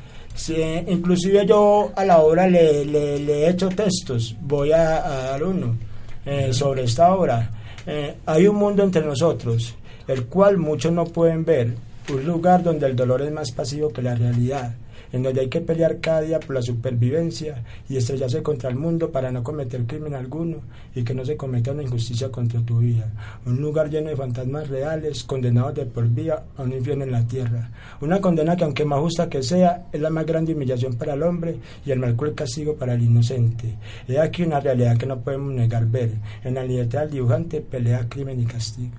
inclusive 0.86 1.46
yo 1.46 1.92
a 1.96 2.04
la 2.04 2.18
obra 2.18 2.46
le, 2.46 2.82
he 2.82 3.48
hecho 3.48 3.68
textos, 3.68 4.36
voy 4.40 4.72
a, 4.72 5.00
dar 5.00 5.42
uno 5.44 5.76
eh, 6.24 6.52
sobre 6.52 6.84
esta 6.84 7.14
obra. 7.14 7.50
Eh, 7.86 8.16
hay 8.26 8.46
un 8.46 8.56
mundo 8.56 8.82
entre 8.82 9.02
nosotros, 9.04 9.74
el 10.06 10.26
cual 10.26 10.58
muchos 10.58 10.92
no 10.92 11.04
pueden 11.04 11.44
ver, 11.44 11.74
un 12.12 12.24
lugar 12.24 12.62
donde 12.62 12.86
el 12.86 12.96
dolor 12.96 13.22
es 13.22 13.32
más 13.32 13.50
pasivo 13.52 13.92
que 13.92 14.02
la 14.02 14.14
realidad 14.14 14.74
en 15.12 15.22
donde 15.22 15.40
hay 15.40 15.48
que 15.48 15.60
pelear 15.60 16.00
cada 16.00 16.20
día 16.22 16.40
por 16.40 16.54
la 16.54 16.62
supervivencia 16.62 17.62
y 17.88 17.96
estrellarse 17.96 18.42
contra 18.42 18.70
el 18.70 18.76
mundo 18.76 19.10
para 19.10 19.30
no 19.30 19.42
cometer 19.42 19.84
crimen 19.86 20.14
alguno 20.14 20.58
y 20.94 21.02
que 21.02 21.14
no 21.14 21.24
se 21.24 21.36
cometa 21.36 21.72
una 21.72 21.82
injusticia 21.82 22.30
contra 22.30 22.60
tu 22.60 22.78
vida. 22.78 23.12
Un 23.44 23.60
lugar 23.60 23.90
lleno 23.90 24.10
de 24.10 24.16
fantasmas 24.16 24.68
reales, 24.68 25.24
condenados 25.24 25.74
de 25.74 25.86
por 25.86 26.08
vida 26.08 26.44
a 26.56 26.62
un 26.62 26.72
infierno 26.72 27.04
en 27.04 27.12
la 27.12 27.26
tierra. 27.26 27.70
Una 28.00 28.20
condena 28.20 28.56
que 28.56 28.64
aunque 28.64 28.84
más 28.84 29.00
justa 29.00 29.28
que 29.28 29.42
sea, 29.42 29.86
es 29.92 30.00
la 30.00 30.10
más 30.10 30.26
grande 30.26 30.54
humillación 30.54 30.94
para 30.94 31.14
el 31.14 31.22
hombre 31.22 31.56
y 31.84 31.90
el 31.90 31.98
mal 31.98 32.16
cruel 32.16 32.34
castigo 32.34 32.74
para 32.74 32.94
el 32.94 33.02
inocente. 33.02 33.76
He 34.08 34.18
aquí 34.18 34.42
una 34.42 34.60
realidad 34.60 34.96
que 34.96 35.06
no 35.06 35.20
podemos 35.20 35.52
negar 35.52 35.86
ver. 35.86 36.10
En 36.44 36.54
la 36.54 36.64
libertad 36.64 37.00
del 37.00 37.10
dibujante 37.10 37.60
pelea 37.60 38.08
crimen 38.08 38.40
y 38.40 38.46
castigo. 38.46 38.92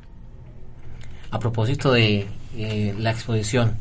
A 1.29 1.39
propósito 1.39 1.91
de 1.91 2.25
eh, 2.55 2.95
la 2.97 3.11
exposición, 3.11 3.75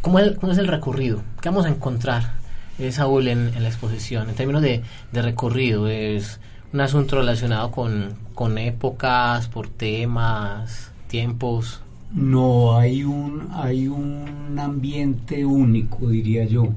¿Cómo 0.00 0.18
es, 0.18 0.36
es 0.42 0.58
el 0.58 0.66
recorrido? 0.66 1.22
¿Qué 1.40 1.50
vamos 1.50 1.66
a 1.66 1.68
encontrar, 1.68 2.32
eh, 2.78 2.90
Saúl, 2.90 3.28
en, 3.28 3.52
en, 3.54 3.62
la 3.62 3.68
exposición? 3.68 4.30
En 4.30 4.34
términos 4.34 4.62
de, 4.62 4.82
de, 5.12 5.22
recorrido, 5.22 5.88
¿es 5.88 6.40
un 6.72 6.80
asunto 6.80 7.16
relacionado 7.16 7.70
con, 7.70 8.14
con 8.34 8.56
épocas, 8.56 9.48
por 9.48 9.68
temas, 9.68 10.90
tiempos? 11.08 11.82
No, 12.12 12.78
hay 12.78 13.04
un, 13.04 13.48
hay 13.52 13.88
un 13.88 14.58
ambiente 14.58 15.44
único, 15.44 16.08
diría 16.08 16.44
yo, 16.44 16.68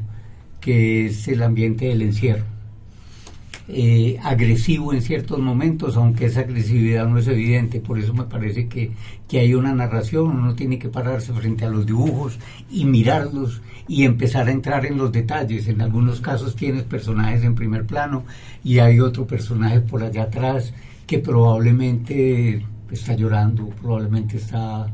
que 0.60 1.06
es 1.06 1.30
el 1.30 1.44
ambiente 1.44 1.86
del 1.86 2.02
encierro. 2.02 2.51
Eh, 3.74 4.20
agresivo 4.22 4.92
en 4.94 5.02
ciertos 5.02 5.40
momentos, 5.40 5.96
aunque 5.96 6.26
esa 6.26 6.42
agresividad 6.42 7.08
no 7.08 7.18
es 7.20 7.28
evidente. 7.28 7.80
Por 7.80 7.98
eso 8.00 8.14
me 8.14 8.26
parece 8.26 8.68
que, 8.68 8.92
que 9.30 9.40
hay 9.40 9.54
una 9.54 9.74
narración, 9.74 10.28
uno 10.28 10.56
tiene 10.56 10.78
que 10.78 10.90
pararse 10.90 11.32
frente 11.32 11.64
a 11.64 11.70
los 11.70 11.86
dibujos 11.86 12.38
y 12.70 12.84
mirarlos 12.84 13.62
y 13.88 14.04
empezar 14.04 14.50
a 14.50 14.52
entrar 14.52 14.86
en 14.86 14.98
los 14.98 15.14
detalles. 15.14 15.70
En 15.70 15.82
algunos 15.82 16.20
casos 16.20 16.54
tienes 16.54 16.84
personajes 16.84 17.46
en 17.46 17.56
primer 17.56 17.86
plano 17.86 18.26
y 18.62 18.80
hay 18.80 19.00
otro 19.00 19.26
personaje 19.26 19.80
por 19.80 20.04
allá 20.04 20.24
atrás 20.24 20.74
que 21.08 21.20
probablemente 21.20 22.66
está 22.92 23.16
llorando, 23.16 23.70
probablemente 23.70 24.36
está 24.36 24.92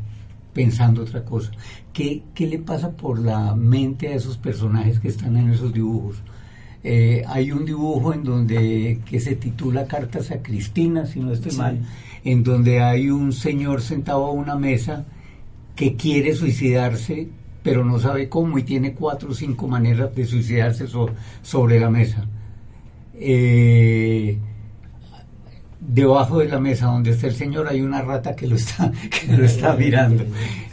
pensando 0.53 1.01
otra 1.01 1.25
cosa. 1.25 1.49
¿Qué, 1.91 2.21
¿Qué, 2.35 2.45
le 2.45 2.59
pasa 2.59 2.91
por 2.91 3.17
la 3.17 3.55
mente 3.55 4.09
a 4.09 4.15
esos 4.15 4.37
personajes 4.37 4.99
que 4.99 5.07
están 5.07 5.35
en 5.35 5.49
esos 5.49 5.73
dibujos? 5.73 6.21
Eh, 6.89 7.21
hay 7.27 7.51
un 7.51 7.65
dibujo 7.65 8.13
en 8.13 8.23
donde 8.23 9.01
que 9.05 9.19
se 9.19 9.35
titula 9.35 9.87
Cartas 9.87 10.31
a 10.31 10.41
Cristina, 10.41 11.05
si 11.05 11.19
no 11.19 11.33
estoy 11.33 11.51
mal, 11.57 11.79
en 12.23 12.45
donde 12.45 12.79
hay 12.79 13.09
un 13.09 13.33
señor 13.33 13.81
sentado 13.81 14.23
a 14.23 14.31
una 14.31 14.55
mesa 14.55 15.03
que 15.75 15.97
quiere 15.97 16.33
suicidarse, 16.33 17.27
pero 17.61 17.83
no 17.83 17.99
sabe 17.99 18.29
cómo 18.29 18.57
y 18.57 18.63
tiene 18.63 18.93
cuatro 18.93 19.31
o 19.31 19.33
cinco 19.33 19.67
maneras 19.67 20.15
de 20.15 20.25
suicidarse 20.25 20.85
sobre 21.41 21.77
la 21.77 21.89
mesa. 21.89 22.25
Eh, 23.15 24.37
debajo 25.81 26.39
de 26.39 26.47
la 26.47 26.61
mesa 26.61 26.85
donde 26.85 27.11
está 27.11 27.27
el 27.27 27.35
señor 27.35 27.67
hay 27.67 27.81
una 27.81 28.01
rata 28.01 28.33
que 28.33 28.47
lo 28.47 28.55
está, 28.55 28.93
que 29.27 29.35
lo 29.35 29.43
está 29.43 29.75
mirando. 29.75 30.23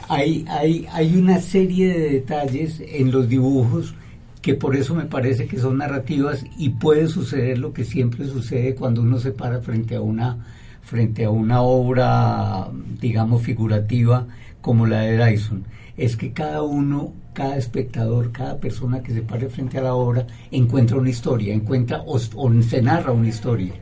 Hay, 0.09 0.45
hay, 0.49 0.87
hay 0.93 1.17
una 1.17 1.41
serie 1.41 1.89
de 1.89 2.11
detalles 2.11 2.81
en 2.87 3.11
los 3.11 3.29
dibujos 3.29 3.97
que 4.45 4.53
por 4.53 4.77
eso 4.77 4.95
me 4.95 5.07
parece 5.07 5.47
que 5.47 5.59
son 5.59 5.79
narrativas 5.79 6.45
y 6.59 6.69
puede 6.69 7.09
suceder 7.09 7.57
lo 7.59 7.73
que 7.73 7.83
siempre 7.83 8.27
sucede 8.27 8.75
cuando 8.75 9.01
uno 9.01 9.19
se 9.19 9.31
para 9.31 9.63
frente 9.63 9.97
a 9.97 10.03
una 10.03 10.37
frente 10.83 11.25
a 11.25 11.31
una 11.31 11.63
obra 11.63 12.69
digamos 13.01 13.41
figurativa 13.41 14.27
como 14.61 14.87
la 14.87 15.01
de 15.01 15.17
Dyson. 15.17 15.65
Es 15.97 16.19
que 16.19 16.35
cada 16.35 16.61
uno 16.61 17.15
cada 17.33 17.57
espectador 17.57 18.33
cada 18.33 18.59
persona 18.59 19.03
que 19.03 19.15
se 19.15 19.23
pare 19.23 19.49
frente 19.49 19.79
a 19.79 19.83
la 19.85 19.95
obra 19.95 20.27
encuentra 20.51 20.99
una 20.99 21.09
historia 21.09 21.55
encuentra 21.55 22.03
o, 22.05 22.19
se 22.19 22.83
narra 22.83 23.13
una 23.13 23.29
historia. 23.29 23.73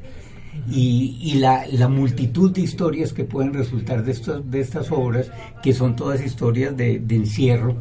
Y, 0.71 1.39
la, 1.41 1.67
la, 1.73 1.89
multitud 1.89 2.53
de 2.53 2.61
historias 2.61 3.13
que 3.13 3.25
pueden 3.25 3.53
resultar 3.53 4.05
de, 4.05 4.13
estas 4.13 4.49
de 4.49 4.61
estas 4.61 4.93
obras, 4.93 5.33
que 5.61 5.73
son 5.73 5.97
todas 5.97 6.25
historias 6.25 6.77
de, 6.77 7.01
de 7.01 7.17
encierro, 7.17 7.75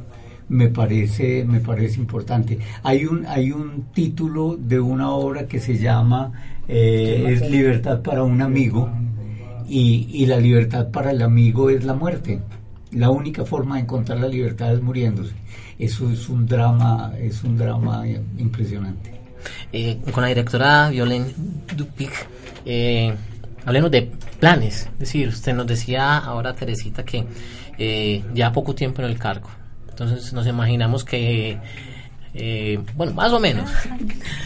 me 0.51 0.67
parece, 0.67 1.45
me 1.45 1.61
parece 1.61 1.99
importante. 1.99 2.59
Hay 2.83 3.05
un, 3.05 3.25
hay 3.25 3.53
un 3.53 3.85
título 3.93 4.57
de 4.57 4.81
una 4.81 5.11
obra 5.11 5.47
que 5.47 5.61
se 5.61 5.77
llama 5.77 6.33
eh, 6.67 7.25
Es 7.29 7.49
Libertad 7.49 8.01
para 8.01 8.23
un 8.23 8.41
amigo 8.41 8.89
y, 9.69 10.09
y 10.11 10.25
la 10.25 10.37
libertad 10.37 10.91
para 10.91 11.11
el 11.11 11.21
amigo 11.21 11.69
es 11.69 11.85
la 11.85 11.93
muerte. 11.93 12.41
La 12.91 13.09
única 13.09 13.45
forma 13.45 13.75
de 13.75 13.83
encontrar 13.83 14.19
la 14.19 14.27
libertad 14.27 14.73
es 14.73 14.81
muriéndose. 14.81 15.33
Eso 15.79 16.11
es 16.11 16.27
un 16.27 16.45
drama, 16.45 17.13
es 17.17 17.45
un 17.45 17.57
drama 17.57 18.03
impresionante. 18.37 19.13
Eh, 19.71 19.99
con 20.11 20.21
la 20.21 20.27
directora 20.27 20.89
Violén 20.89 21.33
Dupic, 21.77 22.11
eh, 22.65 23.13
hablemos 23.65 23.89
de 23.89 24.11
planes. 24.37 24.89
Es 24.93 24.99
decir, 24.99 25.29
usted 25.29 25.53
nos 25.53 25.65
decía 25.65 26.17
ahora, 26.17 26.53
Teresita, 26.53 27.03
que 27.03 27.23
eh, 27.77 28.21
ya 28.33 28.51
poco 28.51 28.75
tiempo 28.75 29.01
en 29.01 29.07
el 29.07 29.17
cargo. 29.17 29.49
Entonces 30.01 30.33
nos 30.33 30.47
imaginamos 30.47 31.03
que, 31.03 31.59
eh, 32.33 32.79
bueno, 32.95 33.13
más 33.13 33.31
o 33.33 33.39
menos. 33.39 33.69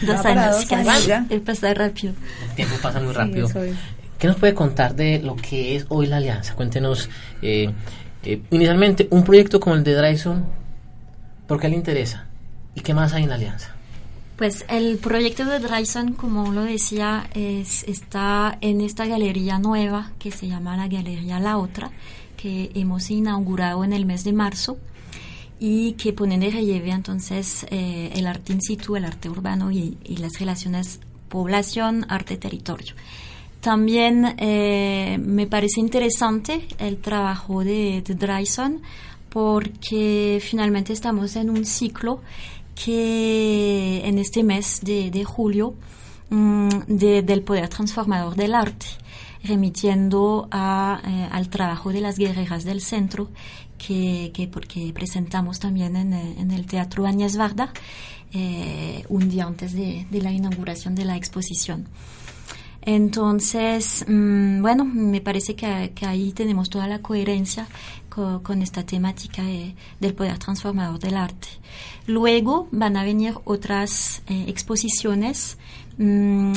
Dos 0.02 0.24
años, 0.26 0.66
casi. 0.66 1.10
El 1.30 1.40
pasa 1.40 1.72
rápido. 1.72 2.12
El 2.50 2.54
tiempo 2.56 2.74
pasa 2.82 3.00
muy 3.00 3.14
rápido. 3.14 3.48
¿Qué 4.18 4.28
nos 4.28 4.36
puede 4.36 4.52
contar 4.54 4.94
de 4.94 5.18
lo 5.20 5.34
que 5.34 5.76
es 5.76 5.86
hoy 5.88 6.06
la 6.06 6.18
alianza? 6.18 6.54
Cuéntenos, 6.54 7.08
eh, 7.40 7.70
eh, 8.22 8.42
inicialmente, 8.50 9.08
un 9.10 9.24
proyecto 9.24 9.58
como 9.58 9.76
el 9.76 9.84
de 9.84 9.94
Dryson, 9.94 10.44
¿por 11.46 11.58
qué 11.58 11.70
le 11.70 11.76
interesa? 11.76 12.26
¿Y 12.74 12.82
qué 12.82 12.92
más 12.92 13.14
hay 13.14 13.22
en 13.22 13.30
la 13.30 13.36
alianza? 13.36 13.74
Pues 14.36 14.66
el 14.68 14.98
proyecto 14.98 15.46
de 15.46 15.58
Dryson, 15.58 16.12
como 16.12 16.52
lo 16.52 16.64
decía, 16.64 17.28
es, 17.34 17.82
está 17.84 18.58
en 18.60 18.82
esta 18.82 19.06
galería 19.06 19.58
nueva 19.58 20.12
que 20.18 20.30
se 20.30 20.48
llama 20.48 20.76
la 20.76 20.88
Galería 20.88 21.40
La 21.40 21.56
Otra, 21.56 21.90
que 22.36 22.70
hemos 22.74 23.10
inaugurado 23.10 23.84
en 23.84 23.94
el 23.94 24.04
mes 24.04 24.24
de 24.24 24.34
marzo 24.34 24.76
y 25.58 25.92
que 25.92 26.12
ponen 26.12 26.40
de 26.40 26.50
relieve 26.50 26.90
entonces 26.90 27.66
eh, 27.70 28.10
el 28.14 28.26
arte 28.26 28.52
in 28.52 28.60
situ, 28.60 28.96
el 28.96 29.04
arte 29.04 29.28
urbano 29.28 29.70
y, 29.70 29.96
las 30.18 30.38
relaciones 30.38 31.00
población, 31.28 32.06
arte, 32.08 32.36
territorio. 32.36 32.94
También 33.60 34.36
eh, 34.38 35.18
me 35.20 35.46
parece 35.46 35.80
interesante 35.80 36.68
el 36.78 36.98
trabajo 36.98 37.64
de, 37.64 38.02
de 38.06 38.14
Dryson 38.14 38.82
porque 39.28 40.40
finalmente 40.42 40.92
estamos 40.92 41.36
en 41.36 41.50
un 41.50 41.64
ciclo 41.64 42.20
que 42.74 44.02
en 44.04 44.18
este 44.18 44.44
mes 44.44 44.80
de, 44.82 45.10
de 45.10 45.24
julio 45.24 45.74
mm, 46.30 46.68
del 46.86 47.42
poder 47.42 47.68
transformador 47.68 48.36
del 48.36 48.54
arte 48.54 48.86
remitiendo 49.46 50.48
a, 50.50 51.00
eh, 51.04 51.28
al 51.30 51.48
trabajo 51.48 51.92
de 51.92 52.00
las 52.00 52.18
guerreras 52.18 52.64
del 52.64 52.80
centro 52.80 53.28
que, 53.78 54.30
que 54.34 54.48
porque 54.48 54.92
presentamos 54.92 55.58
también 55.58 55.96
en, 55.96 56.12
eh, 56.12 56.36
el 56.54 56.66
Teatro 56.66 57.06
Áñez 57.06 57.36
Varda 57.36 57.72
eh, 58.32 59.04
un 59.08 59.28
día 59.28 59.46
antes 59.46 59.72
de, 59.72 60.06
la 60.10 60.32
inauguración 60.32 60.94
de 60.94 61.04
la 61.04 61.16
exposición. 61.16 61.86
Entonces, 62.82 64.04
mmm, 64.06 64.60
bueno, 64.60 64.84
me 64.84 65.20
parece 65.20 65.54
que, 65.54 65.92
ahí 66.06 66.32
tenemos 66.32 66.70
toda 66.70 66.86
la 66.86 67.00
coherencia 67.00 67.66
con, 68.08 68.62
esta 68.62 68.84
temática 68.84 69.42
de, 69.42 69.74
del 70.00 70.14
poder 70.14 70.38
transformador 70.38 70.98
del 70.98 71.16
arte. 71.16 71.48
Luego 72.06 72.68
van 72.72 72.96
a 72.96 73.04
venir 73.04 73.34
otras 73.44 74.22
eh, 74.26 74.44
exposiciones 74.48 75.58
mmm, 75.98 76.52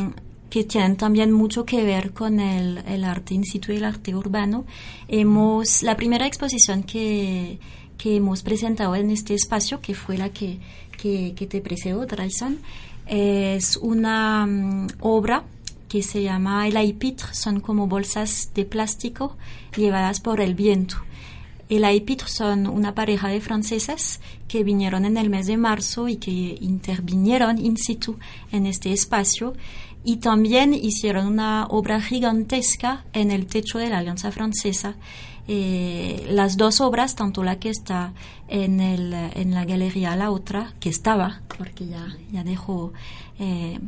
que 0.50 0.64
tienen 0.64 0.98
también 0.98 1.32
mucho 1.32 1.66
que 1.66 1.84
ver 1.84 2.12
con 2.12 2.40
el, 2.40 2.80
el, 2.88 3.04
arte 3.04 3.34
in 3.34 3.44
situ 3.44 3.72
y 3.72 3.78
el 3.78 3.86
arte 3.86 4.16
urbano. 4.16 4.66
Hemos, 5.08 5.84
la 5.84 5.96
primera 5.96 6.26
exposición 6.26 6.84
que, 6.84 7.60
que 7.98 8.16
hemos 8.16 8.42
presentado 8.42 8.96
en 8.96 9.12
este 9.12 9.36
espacio, 9.36 9.82
que 9.82 9.94
fue 9.94 10.18
la 10.18 10.30
que, 10.30 10.60
que, 10.98 11.34
que 11.36 11.46
te 11.46 11.62
precedió, 11.62 12.06
Drayson, 12.06 12.60
es 13.06 13.78
una 13.78 14.46
um, 14.46 14.88
obra 15.00 15.44
que 15.88 16.04
se 16.04 16.22
llama 16.22 16.68
El 16.68 16.78
aipitre, 16.78 17.34
son 17.34 17.60
como 17.60 17.88
bolsas 17.88 18.52
de 18.54 18.66
plástico 18.66 19.36
llevadas 19.76 20.20
por 20.20 20.40
el 20.40 20.54
viento. 20.54 20.98
El 21.68 21.84
aipitre 21.84 22.28
son 22.28 22.66
una 22.68 22.96
pareja 22.96 23.28
de 23.28 23.42
franceses 23.42 24.20
que 24.48 24.64
vinieron 24.64 25.06
en 25.06 25.18
el 25.18 25.30
mes 25.30 25.46
de 25.46 25.58
marzo 25.58 26.08
y 26.08 26.16
que 26.16 26.58
intervinieron 26.62 27.64
in 27.64 27.78
situ 27.78 28.18
en 28.52 28.66
este 28.66 28.92
espacio 28.92 29.54
y 30.04 30.18
también 30.18 30.74
hicieron 30.74 31.28
una 31.28 31.66
obra 31.68 32.02
gigantesca 32.02 33.06
en 33.14 33.32
el 33.32 33.48
techo 33.48 33.78
de 33.78 33.90
la 33.90 34.00
Alianza 34.00 34.32
Francesa. 34.32 34.96
Eh, 35.48 36.28
las 36.30 36.58
dos 36.58 36.80
obras, 36.80 37.16
tanto 37.16 37.44
la 37.44 37.58
que 37.58 37.70
está 37.70 38.14
en, 38.48 38.80
el, 38.80 39.14
en 39.14 39.54
la 39.54 39.66
galería, 39.66 40.16
la 40.16 40.30
otra, 40.30 40.74
que 40.80 40.90
estaba, 40.90 41.42
porque 41.58 41.88
ya, 41.88 42.16
ya 42.32 42.44
dejó 42.44 42.94
eh, 43.40 43.80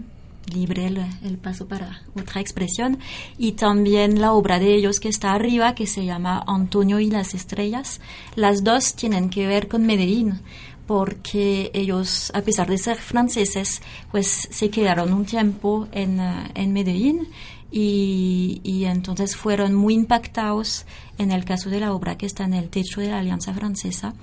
libre 0.52 0.88
el, 0.88 1.06
el, 1.24 1.38
paso 1.38 1.68
para 1.68 2.02
otra 2.20 2.42
expresión, 2.42 2.98
y 3.38 3.52
también 3.52 4.20
la 4.20 4.34
obra 4.34 4.58
de 4.58 4.74
ellos 4.74 5.00
que 5.00 5.10
está 5.10 5.34
arriba, 5.34 5.76
que 5.76 5.86
se 5.86 6.04
llama 6.04 6.44
Antonio 6.48 7.00
y 7.00 7.12
las 7.12 7.36
estrellas. 7.36 8.02
Las 8.36 8.64
dos 8.64 8.96
tienen 8.96 9.30
que 9.30 9.46
ver 9.46 9.68
con 9.68 9.86
Medellín 9.86 10.40
porque 10.88 11.72
ellos, 11.74 12.32
a 12.34 12.42
pesar 12.42 12.70
de 12.70 12.78
ser 12.78 12.98
franceses, 12.98 13.82
pues 14.12 14.48
se 14.52 14.70
quedaron 14.70 15.14
un 15.14 15.26
tiempo 15.26 15.88
en, 15.92 16.20
uh, 16.20 16.50
en 16.56 16.74
Medellín 16.74 17.28
y, 17.72 18.60
y, 18.64 18.86
entonces 18.86 19.36
fueron 19.36 19.74
muy 19.74 19.94
impactados 19.94 20.86
en 21.18 21.32
el 21.32 21.46
caso 21.46 21.70
de 21.70 21.80
la 21.80 21.94
obra 21.94 22.18
que 22.18 22.26
está 22.26 22.44
en 22.44 22.54
el 22.54 22.70
techo 22.70 23.00
de 23.00 23.10
la 23.10 23.20
Alianza 23.20 23.54
Francesa 23.54 24.14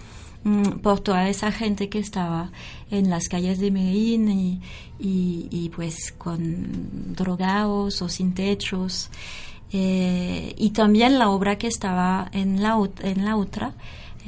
um, 0.44 0.81
por 0.81 1.01
toda 1.01 1.29
esa 1.31 1.51
gente 1.51 1.88
que 1.88 1.99
estaba 1.99 2.51
en 2.90 3.09
las 3.09 3.29
calles 3.29 3.59
de 3.59 3.71
Medellín 3.71 4.29
y, 4.29 4.61
y, 4.99 5.49
y 5.51 5.71
pues 5.71 6.12
con 6.18 7.14
drogados 7.14 8.03
o 8.03 8.09
sin 8.09 8.35
techos. 8.35 9.11
Eh, 9.71 10.55
y 10.57 10.71
también 10.71 11.18
la 11.18 11.29
obra 11.29 11.59
que 11.59 11.66
estaba 11.66 12.29
en 12.33 12.62
la, 12.62 12.79
en 13.03 13.25
la 13.25 13.37
otra, 13.37 13.75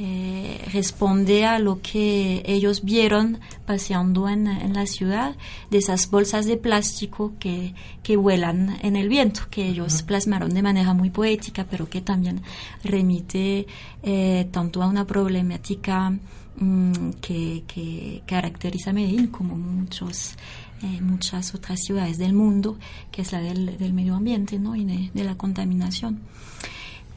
eh, 0.03 0.67
responde 0.73 1.45
a 1.45 1.59
lo 1.59 1.83
que 1.83 2.43
ellos 2.47 2.85
vieron 2.85 3.39
paseando 3.67 4.31
en, 4.31 4.47
en, 4.47 4.73
la 4.73 4.87
ciudad, 4.87 5.37
de 5.71 5.77
esas 5.77 6.11
bolsas 6.11 6.47
de 6.47 6.57
plástico 6.57 7.35
que, 7.39 7.75
que 8.03 8.17
vuelan 8.17 8.79
en 8.81 8.97
el 8.97 9.11
viento, 9.11 9.43
que 9.51 9.69
ellos 9.69 10.01
plasmaron 10.03 10.55
de 10.55 10.63
manera 10.63 10.95
muy 10.95 11.11
poética, 11.11 11.67
pero 11.71 11.91
que 11.91 12.01
también 12.01 12.41
remite 12.83 13.67
eh, 14.03 14.49
tanto 14.51 14.83
a 14.83 14.87
una 14.87 15.07
problemática 15.07 16.17
mm, 16.57 17.11
que, 17.21 17.65
que, 17.67 18.23
caracteriza 18.25 18.91
a 18.91 18.95
Medellín 18.95 19.27
como 19.27 19.55
muchos 19.55 20.35
eh, 20.83 20.99
muchas 21.03 21.55
otras 21.55 21.79
ciudades 21.79 22.17
del 22.17 22.33
mundo, 22.33 22.79
que 23.13 23.21
es 23.21 23.33
la 23.33 23.43
del, 23.43 23.77
del 23.77 23.93
medio 23.93 24.15
ambiente 24.15 24.59
¿no? 24.59 24.77
y 24.77 24.87
de, 24.87 25.11
de 25.13 25.25
la 25.25 25.37
contaminación. 25.37 26.21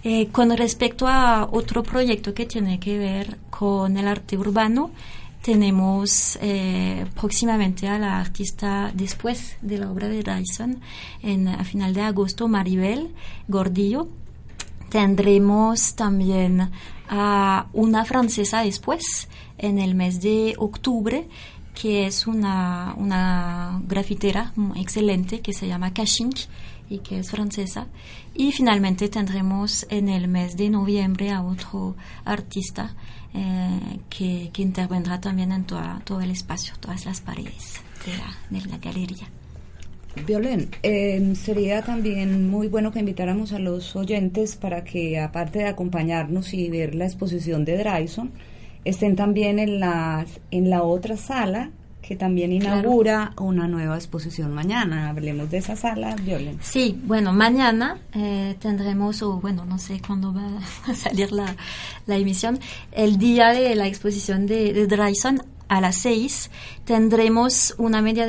Eh, 0.06 0.28
con 0.32 0.56
respecto 0.58 1.08
a 1.08 1.48
otro 1.50 1.82
proyecto 1.82 2.34
que 2.34 2.46
tiene 2.46 2.80
que 2.80 2.98
ver 2.98 3.38
con 3.50 3.98
el 3.98 4.08
arte 4.08 4.38
urbano, 4.38 4.92
tenemos 5.42 6.38
eh, 6.42 7.06
próximamente 7.16 7.88
a 7.88 8.00
la 8.00 8.20
artista 8.20 8.92
después 8.94 9.58
de 9.62 9.78
la 9.78 9.92
obra 9.92 10.08
de 10.10 10.24
Dyson, 10.24 10.80
en, 11.22 11.48
a 11.48 11.64
final 11.64 11.94
de 11.94 12.02
agosto, 12.02 12.48
Maribel 12.48 13.12
Gordillo. 13.48 14.08
Tendremos 14.90 15.96
también 15.96 16.70
a 17.10 17.68
una 17.74 18.06
francesa 18.06 18.62
después, 18.62 19.30
en 19.58 19.80
el 19.80 19.96
mes 19.96 20.22
de 20.22 20.56
octubre, 20.58 21.28
que 21.74 22.06
es 22.06 22.28
una, 22.28 22.94
una 22.98 23.82
grafitera 23.88 24.54
excelente 24.76 25.42
que 25.42 25.54
se 25.54 25.68
llama 25.68 25.94
Kashink 25.94 26.38
y 26.90 27.00
que 27.00 27.20
es 27.20 27.32
francesa. 27.32 27.88
Y 28.36 28.52
finalmente 28.52 29.10
tendremos 29.10 29.86
en 29.90 30.10
el 30.10 30.28
mes 30.28 30.58
de 30.58 30.70
noviembre 30.70 31.32
a 31.32 31.44
otro 31.44 31.96
artista 32.26 32.96
eh, 33.34 34.00
que, 34.10 34.50
que, 34.52 34.62
intervendrá 34.62 35.22
también 35.22 35.52
en 35.52 35.66
toda, 35.66 36.02
todo 36.04 36.22
el 36.22 36.32
espacio, 36.32 36.74
todas 36.80 37.06
las 37.06 37.22
paredes 37.22 37.82
de 38.06 38.18
la, 38.18 38.60
de 38.60 38.70
la 38.70 38.78
galería. 38.78 39.28
Violén, 40.26 40.70
eh, 40.84 41.34
sería 41.36 41.82
también 41.82 42.48
muy 42.48 42.68
bueno 42.68 42.92
que 42.92 43.00
invitáramos 43.00 43.52
a 43.52 43.60
los 43.60 43.96
oyentes 43.96 44.56
para 44.56 44.84
que, 44.84 45.20
aparte 45.20 45.60
de 45.60 45.68
acompañarnos 45.68 46.54
y 46.54 46.70
ver 46.70 46.94
la 46.94 47.06
exposición 47.06 47.66
de 47.66 47.78
Dryson, 47.78 48.32
estén 48.86 49.16
también 49.16 49.58
en, 49.58 49.80
las, 49.80 50.40
en 50.52 50.70
la 50.70 50.84
otra 50.84 51.18
sala 51.18 51.72
que 52.06 52.16
también 52.18 52.52
inaugura 52.52 53.32
claro. 53.34 53.44
una 53.46 53.68
nueva 53.68 53.96
exposición 53.96 54.54
mañana. 54.54 55.10
Hablemos 55.10 55.50
de 55.50 55.58
esa 55.58 55.76
sala, 55.76 56.16
Violen. 56.18 56.60
Sí, 56.62 57.00
bueno, 57.06 57.34
mañana 57.34 57.98
eh, 58.14 58.56
tendremos, 58.60 59.22
o 59.24 59.40
bueno, 59.40 59.66
no 59.66 59.80
sé 59.80 60.02
cuándo 60.06 60.34
va 60.34 60.50
a 60.88 60.94
salir 60.94 61.32
la, 61.32 61.56
la 62.06 62.18
emisión, 62.18 62.60
el 62.92 63.18
día 63.18 63.50
de 63.50 63.74
la 63.76 63.88
exposición 63.88 64.46
de, 64.46 64.74
de 64.74 64.86
Dryson 64.86 65.42
a 65.70 65.82
las 65.82 65.96
6 66.00 66.52
tendremos 66.86 67.74
una 67.78 68.02
media 68.02 68.28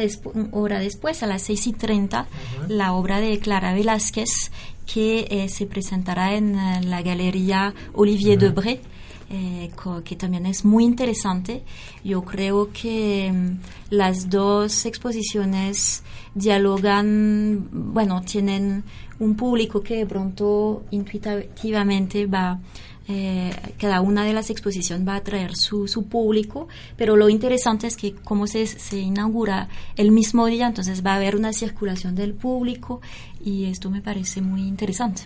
hora 0.53 0.79
después, 0.79 1.23
a 1.23 1.27
las 1.27 1.43
6 1.43 1.67
y 1.67 1.73
30, 1.73 2.21
uh 2.21 2.25
-huh. 2.25 2.69
la 2.69 2.95
obra 2.95 3.21
de 3.21 3.39
Clara 3.39 3.75
Velázquez 3.75 4.51
que 4.87 5.27
eh, 5.31 5.49
se 5.49 5.67
presentará 5.67 6.35
en 6.35 6.57
uh, 6.57 6.83
la 6.83 7.03
galería 7.03 7.75
Olivier 7.95 8.39
uh 8.39 8.41
-huh. 8.41 8.55
Debré. 8.55 8.81
Eh, 9.37 9.71
que 10.05 10.15
también 10.15 10.47
es 10.47 10.65
muy 10.65 10.85
interesante. 10.85 11.65
Yo 12.05 12.23
creo 12.23 12.71
que 12.73 13.31
um, 13.33 13.59
las 13.91 14.31
dos 14.31 14.87
exposiciones 14.87 16.05
dialogan, 16.37 17.69
bueno, 17.73 18.23
tienen 18.23 18.85
un 19.19 19.35
público 19.35 19.83
que 19.83 19.97
de 19.97 20.07
pronto 20.07 20.85
intuitivamente 20.93 22.27
va, 22.27 22.61
eh, 23.09 23.53
cada 23.77 24.03
una 24.03 24.25
de 24.25 24.35
las 24.35 24.51
exposiciones 24.51 25.07
va 25.07 25.17
a 25.17 25.25
traer 25.25 25.57
su, 25.57 25.89
su, 25.89 26.07
público, 26.07 26.69
pero 26.97 27.17
lo 27.17 27.29
interesante 27.29 27.89
es 27.89 27.97
que 27.97 28.15
como 28.15 28.47
se, 28.47 28.69
se 28.69 28.99
inaugura 28.99 29.69
el 29.97 30.13
mismo 30.13 30.47
día, 30.47 30.69
entonces 30.69 31.05
va 31.05 31.15
a 31.15 31.17
haber 31.17 31.35
una 31.35 31.53
circulación 31.53 32.15
del 32.15 32.35
público 32.35 33.01
y 33.45 33.65
esto 33.65 33.91
me 33.91 34.01
parece 34.01 34.43
muy 34.43 34.63
interesante. 34.63 35.23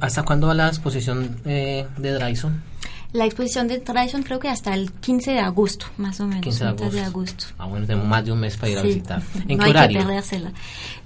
¿Hasta 0.00 0.22
cuándo 0.22 0.46
va 0.46 0.54
la 0.54 0.68
exposición 0.68 1.36
eh, 1.44 1.86
de 1.98 2.12
Dryson? 2.12 2.62
La 3.12 3.24
exposición 3.24 3.66
de 3.66 3.78
Tradition 3.78 4.22
creo 4.22 4.38
que 4.38 4.48
hasta 4.48 4.72
el 4.72 4.92
15 4.92 5.32
de 5.32 5.40
agosto, 5.40 5.86
más 5.96 6.20
o 6.20 6.26
menos. 6.26 6.42
15 6.42 6.64
de 6.64 6.70
agosto. 6.70 6.90
De 6.90 7.00
agosto. 7.02 7.44
Ah, 7.58 7.66
bueno, 7.66 7.86
tenemos 7.86 8.06
más 8.06 8.24
de 8.24 8.32
un 8.32 8.40
mes 8.40 8.56
para 8.56 8.70
ir 8.70 8.78
sí. 8.78 8.80
a 8.80 8.86
visitar. 8.86 9.22
¿En 9.48 9.58
no 9.58 9.64
qué 9.64 9.70
horario? 9.70 9.98
Hay 9.98 10.04
que 10.04 10.08
perdérsela. 10.08 10.52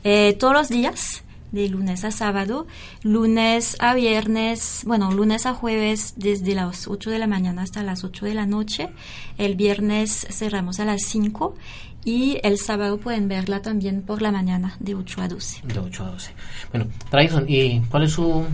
Eh, 0.05 0.37
todos 0.39 0.53
los 0.53 0.69
días, 0.69 1.25
de 1.55 1.69
lunes 1.69 2.05
a 2.05 2.11
sábado, 2.11 2.67
lunes 3.03 3.77
a 3.79 3.95
viernes, 3.95 4.83
bueno, 4.85 5.13
lunes 5.13 5.47
a 5.47 5.55
jueves 5.55 6.15
desde 6.17 6.55
las 6.55 6.89
8 6.89 7.11
de 7.11 7.19
la 7.19 7.27
mañana 7.27 7.63
hasta 7.63 7.83
las 7.83 8.05
8 8.05 8.27
de 8.27 8.35
la 8.35 8.45
noche. 8.45 8.91
El 9.39 9.55
viernes 9.55 10.27
cerramos 10.31 10.81
a 10.81 10.85
las 10.85 11.03
5 11.03 11.55
y 12.05 12.39
el 12.43 12.59
sábado 12.59 12.99
pueden 12.99 13.29
verla 13.29 13.63
también 13.63 14.03
por 14.03 14.21
la 14.21 14.33
mañana 14.33 14.77
de 14.81 14.95
8 14.95 15.23
a 15.23 15.29
12. 15.29 15.67
De 15.67 15.79
8 15.79 16.05
a 16.05 16.11
12. 16.11 16.33
Bueno, 16.73 16.87
Tradition, 17.09 17.45
¿y 17.49 17.81
cuál 17.83 18.03
es 18.03 18.13
su, 18.13 18.45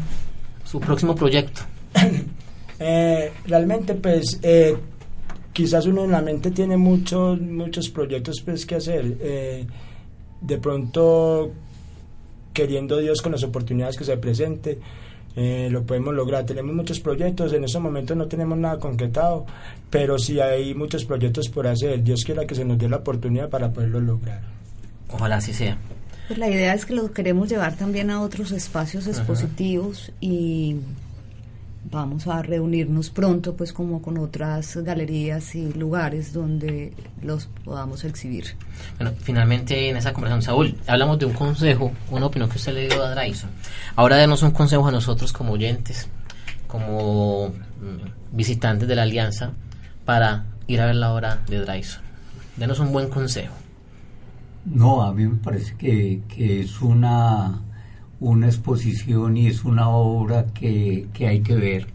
su 0.65 0.79
próximo 0.79 1.15
proyecto? 1.15 1.63
Eh, 2.83 3.31
realmente 3.47 3.95
pues 3.95 4.41
eh, 4.43 4.75
quizás 5.53 5.85
uno 5.85 6.05
en 6.05 6.13
la 6.13 6.23
mente 6.23 6.51
tiene 6.51 6.79
muchos 6.79 7.39
muchos 7.39 7.91
proyectos 7.91 8.41
pues 8.43 8.65
que 8.65 8.77
hacer. 8.77 9.19
Eh, 9.21 9.67
de 10.41 10.59
pronto 10.59 11.53
queriendo 12.55 12.97
Dios 12.97 13.21
con 13.21 13.33
las 13.33 13.43
oportunidades 13.45 13.97
que 13.97 14.05
se 14.05 14.17
presente 14.17 14.79
lo 15.37 15.85
podemos 15.85 16.13
lograr. 16.15 16.45
Tenemos 16.45 16.75
muchos 16.75 17.01
proyectos 17.01 17.53
en 17.53 17.65
estos 17.65 17.81
momentos 17.81 18.17
no 18.17 18.27
tenemos 18.27 18.59
nada 18.59 18.79
concretado 18.79 19.47
pero 19.89 20.19
sí 20.19 20.41
hay 20.41 20.75
muchos 20.75 21.05
proyectos 21.05 21.49
por 21.49 21.67
hacer. 21.67 22.03
Dios 22.03 22.25
quiera 22.25 22.47
que 22.47 22.55
se 22.55 22.65
nos 22.65 22.79
dé 22.79 22.89
la 22.89 22.97
oportunidad 22.97 23.49
para 23.49 23.71
poderlo 23.73 24.01
lograr. 24.01 24.41
Ojalá 25.09 25.37
así 25.37 25.53
sea. 25.53 25.77
Pues 26.29 26.39
la 26.39 26.49
idea 26.49 26.75
es 26.75 26.87
que 26.87 26.95
lo 26.95 27.13
queremos 27.13 27.49
llevar 27.49 27.77
también 27.77 28.09
a 28.11 28.23
otros 28.23 28.53
espacios 28.53 29.07
expositivos 29.07 30.11
-huh. 30.11 30.15
y 30.21 30.77
vamos 31.91 32.27
a 32.27 32.43
reunirnos 32.43 33.11
pronto 33.11 33.57
pues 33.57 33.73
como 33.73 34.01
con 34.01 34.19
otras 34.19 34.77
galerías 34.77 35.55
y 35.55 35.73
lugares 35.73 36.33
donde 36.33 36.93
los 37.23 37.47
podamos 37.65 38.05
exhibir. 38.05 38.57
Bueno, 38.99 39.13
finalmente 39.19 39.89
en 39.89 39.97
esa 39.97 40.13
conversación, 40.13 40.43
Saúl, 40.43 40.79
hablamos 40.87 41.19
de 41.19 41.27
un 41.27 41.33
consejo, 41.33 41.93
una 42.11 42.27
opinión 42.27 42.49
que 42.49 42.59
usted 42.59 42.75
le 42.75 42.89
dio 42.89 43.05
a 43.05 43.15
Dryson. 43.15 43.51
Ahora 43.97 44.17
denos 44.17 44.43
un 44.43 44.53
consejo 44.53 44.87
a 44.87 44.93
nosotros 44.93 45.33
como 45.33 45.53
oyentes, 45.53 46.09
como 46.67 47.53
visitantes 48.33 48.87
de 48.89 48.95
la 48.95 49.03
Alianza, 49.03 49.53
para 50.05 50.45
ir 50.69 50.81
a 50.81 50.87
ver 50.87 50.97
la 50.97 51.13
obra 51.13 51.43
de 51.49 51.59
Dryson. 51.59 52.03
Denos 52.57 52.79
un 52.79 52.93
buen 52.93 53.09
consejo. 53.09 53.55
No, 54.65 55.03
a 55.03 55.13
mí 55.13 55.27
me 55.27 55.37
parece 55.37 55.75
que, 55.77 56.21
que 56.29 56.61
es 56.61 56.81
una 56.83 57.63
una 58.21 58.47
exposición 58.47 59.37
y 59.37 59.47
es 59.47 59.65
una 59.65 59.89
obra 59.89 60.47
que, 60.53 61.07
que, 61.15 61.27
hay 61.27 61.41
que 61.41 61.57
ver. 61.57 61.87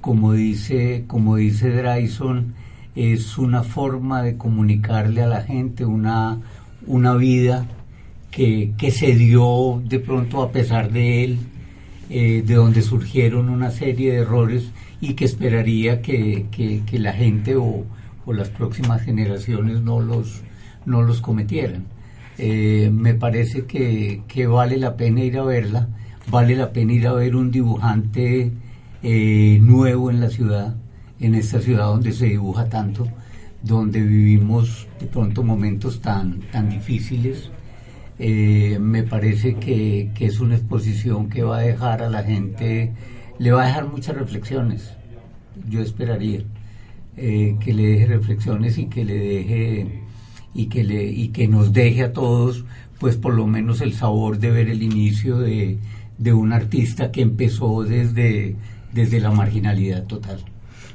Como 0.00 0.34
dice, 0.34 1.04
como 1.06 1.36
dice 1.36 1.70
Dryson, 1.70 2.54
es 2.94 3.38
una 3.38 3.62
forma 3.62 4.22
de 4.22 4.36
comunicarle 4.36 5.22
a 5.22 5.26
la 5.26 5.42
gente 5.42 5.84
una, 5.84 6.38
una 6.86 7.14
vida 7.14 7.66
que, 8.30 8.74
que 8.76 8.90
se 8.90 9.14
dio 9.14 9.82
de 9.84 9.98
pronto 9.98 10.42
a 10.42 10.52
pesar 10.52 10.92
de 10.92 11.24
él, 11.24 11.38
eh, 12.10 12.42
de 12.46 12.54
donde 12.54 12.82
surgieron 12.82 13.48
una 13.48 13.70
serie 13.70 14.12
de 14.12 14.18
errores 14.18 14.70
y 15.00 15.14
que 15.14 15.24
esperaría 15.24 16.02
que, 16.02 16.46
que, 16.50 16.82
que 16.84 16.98
la 16.98 17.12
gente 17.12 17.56
o, 17.56 17.84
o, 18.26 18.32
las 18.32 18.50
próximas 18.50 19.02
generaciones 19.02 19.80
no 19.80 20.00
los, 20.00 20.42
no 20.84 21.02
los 21.02 21.20
cometieran. 21.20 21.84
Eh, 22.38 22.90
me 22.92 23.14
parece 23.14 23.64
que, 23.64 24.22
que, 24.26 24.46
vale 24.46 24.76
la 24.76 24.96
pena 24.96 25.22
ir 25.22 25.38
a 25.38 25.44
verla, 25.44 25.88
vale 26.28 26.56
la 26.56 26.72
pena 26.72 26.92
ir 26.92 27.06
a 27.06 27.12
ver 27.12 27.36
un 27.36 27.50
dibujante 27.50 28.50
eh, 29.02 29.58
nuevo 29.60 30.10
en 30.10 30.20
la 30.20 30.30
ciudad, 30.30 30.74
en 31.20 31.36
esta 31.36 31.60
ciudad 31.60 31.86
donde 31.86 32.12
se 32.12 32.26
dibuja 32.26 32.68
tanto, 32.68 33.06
donde 33.62 34.00
vivimos 34.00 34.88
de 34.98 35.06
pronto 35.06 35.44
momentos 35.44 36.00
tan, 36.00 36.40
tan 36.50 36.70
difíciles. 36.70 37.50
Eh, 38.18 38.78
me 38.80 39.04
parece 39.04 39.54
que, 39.56 40.10
que, 40.14 40.26
es 40.26 40.40
una 40.40 40.56
exposición 40.56 41.28
que 41.28 41.42
va 41.44 41.58
a 41.58 41.62
dejar 41.62 42.02
a 42.02 42.10
la 42.10 42.24
gente, 42.24 42.92
le 43.38 43.52
va 43.52 43.62
a 43.62 43.66
dejar 43.66 43.88
muchas 43.88 44.16
reflexiones, 44.16 44.92
yo 45.68 45.80
esperaría, 45.80 46.42
que 47.16 47.72
le 47.72 47.86
deje 47.86 48.06
reflexiones 48.06 48.76
y 48.76 48.86
que 48.86 49.04
le 49.04 49.14
deje 49.16 50.03
y 50.54 50.66
que, 50.66 50.84
le, 50.84 51.04
y 51.04 51.28
que 51.28 51.48
nos 51.48 51.72
deje 51.72 52.04
a 52.04 52.12
todos, 52.12 52.64
pues 52.98 53.16
por 53.16 53.34
lo 53.34 53.46
menos 53.46 53.80
el 53.80 53.92
sabor 53.92 54.38
de 54.38 54.50
ver 54.50 54.68
el 54.68 54.82
inicio 54.82 55.38
de, 55.38 55.78
de 56.18 56.32
un 56.32 56.52
artista 56.52 57.10
que 57.10 57.22
empezó 57.22 57.82
desde, 57.82 58.56
desde 58.92 59.20
la 59.20 59.30
marginalidad 59.30 60.04
total. 60.04 60.38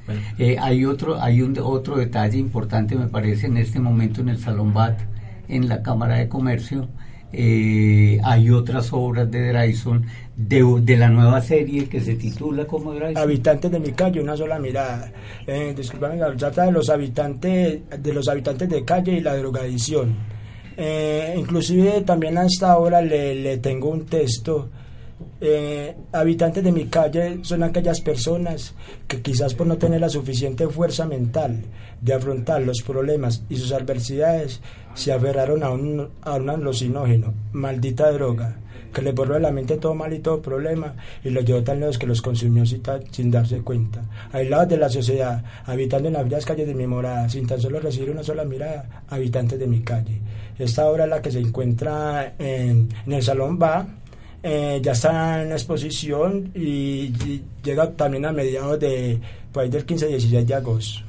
Bueno. 0.07 0.21
Eh, 0.39 0.57
hay 0.59 0.85
otro, 0.85 1.21
hay 1.21 1.41
un 1.41 1.57
otro 1.61 1.97
detalle 1.97 2.37
importante, 2.39 2.95
me 2.95 3.07
parece, 3.07 3.47
en 3.47 3.57
este 3.57 3.79
momento 3.79 4.21
en 4.21 4.29
el 4.29 4.39
Salón 4.39 4.73
BAT, 4.73 4.99
en 5.47 5.67
la 5.67 5.83
Cámara 5.83 6.15
de 6.15 6.29
Comercio, 6.29 6.87
eh, 7.31 8.19
hay 8.23 8.49
otras 8.49 8.91
obras 8.91 9.29
de 9.29 9.49
Drayson 9.49 10.05
de, 10.35 10.63
de, 10.81 10.97
la 10.97 11.09
nueva 11.09 11.41
serie 11.41 11.87
que 11.87 12.01
se 12.01 12.15
titula 12.15 12.65
como 12.65 12.93
Drayson. 12.93 13.21
Habitantes 13.21 13.71
de 13.71 13.79
mi 13.79 13.91
calle, 13.91 14.21
una 14.21 14.35
sola 14.35 14.57
mirada. 14.57 15.11
Eh, 15.45 15.73
disculpame, 15.77 16.17
trata 16.37 16.63
de 16.63 16.71
los 16.71 16.89
habitantes 16.89 17.81
de 18.01 18.13
los 18.13 18.27
habitantes 18.27 18.69
de 18.69 18.83
calle 18.83 19.13
y 19.13 19.19
la 19.19 19.35
drogadicción. 19.35 20.15
Eh, 20.75 21.35
inclusive 21.37 22.01
también 22.01 22.37
hasta 22.37 22.71
ahora 22.71 23.01
le, 23.01 23.35
le 23.35 23.57
tengo 23.57 23.89
un 23.89 24.05
texto 24.05 24.69
eh, 25.41 25.95
habitantes 26.11 26.63
de 26.63 26.71
mi 26.71 26.85
calle 26.87 27.39
son 27.43 27.63
aquellas 27.63 28.01
personas 28.01 28.75
que 29.07 29.21
quizás 29.21 29.53
por 29.53 29.67
no 29.67 29.77
tener 29.77 30.01
la 30.01 30.09
suficiente 30.09 30.67
fuerza 30.67 31.05
mental 31.05 31.61
de 32.01 32.13
afrontar 32.13 32.61
los 32.61 32.81
problemas 32.81 33.43
y 33.49 33.57
sus 33.57 33.71
adversidades 33.71 34.61
se 34.93 35.13
aferraron 35.13 35.63
a 35.63 35.71
un, 35.71 36.09
a 36.21 36.35
un 36.35 36.49
alucinógeno, 36.49 37.33
maldita 37.53 38.11
droga, 38.11 38.57
que 38.93 39.01
le 39.01 39.11
borró 39.11 39.35
de 39.35 39.41
la 39.41 39.51
mente 39.51 39.77
todo 39.77 39.93
mal 39.93 40.13
y 40.13 40.19
todo 40.19 40.41
problema 40.41 40.95
y 41.23 41.29
los 41.29 41.45
llevó 41.45 41.63
tan 41.63 41.79
lejos 41.79 41.97
que 41.97 42.07
los 42.07 42.21
consumió 42.21 42.65
sin, 42.65 43.31
darse 43.31 43.61
cuenta. 43.61 44.01
Aislados 44.31 44.69
de 44.69 44.77
la 44.77 44.89
sociedad, 44.89 45.43
habitando 45.65 46.09
en 46.09 46.29
las 46.29 46.45
calles 46.45 46.67
de 46.67 46.73
mi 46.73 46.87
morada, 46.87 47.29
sin 47.29 47.47
tan 47.47 47.61
solo 47.61 47.79
recibir 47.79 48.09
una 48.09 48.23
sola 48.23 48.43
mirada, 48.45 49.03
habitantes 49.07 49.59
de 49.59 49.67
mi 49.67 49.81
calle. 49.81 50.19
Esta 50.57 50.89
obra 50.89 51.05
es 51.05 51.09
la 51.09 51.21
que 51.21 51.31
se 51.31 51.39
encuentra 51.39 52.33
en, 52.37 52.89
en 53.05 53.13
el 53.13 53.23
Salón 53.23 53.59
Va, 53.61 53.87
eh, 54.43 54.79
ya 54.81 54.93
está 54.93 55.43
en 55.43 55.51
exposición 55.51 56.51
y, 56.55 57.11
llega 57.63 57.91
también 57.91 58.25
a 58.25 58.31
mediados 58.31 58.79
de 58.79 59.19
pues, 59.51 59.69
del 59.69 59.85
15-16 59.85 60.45
de 60.45 60.53
agosto. 60.53 61.01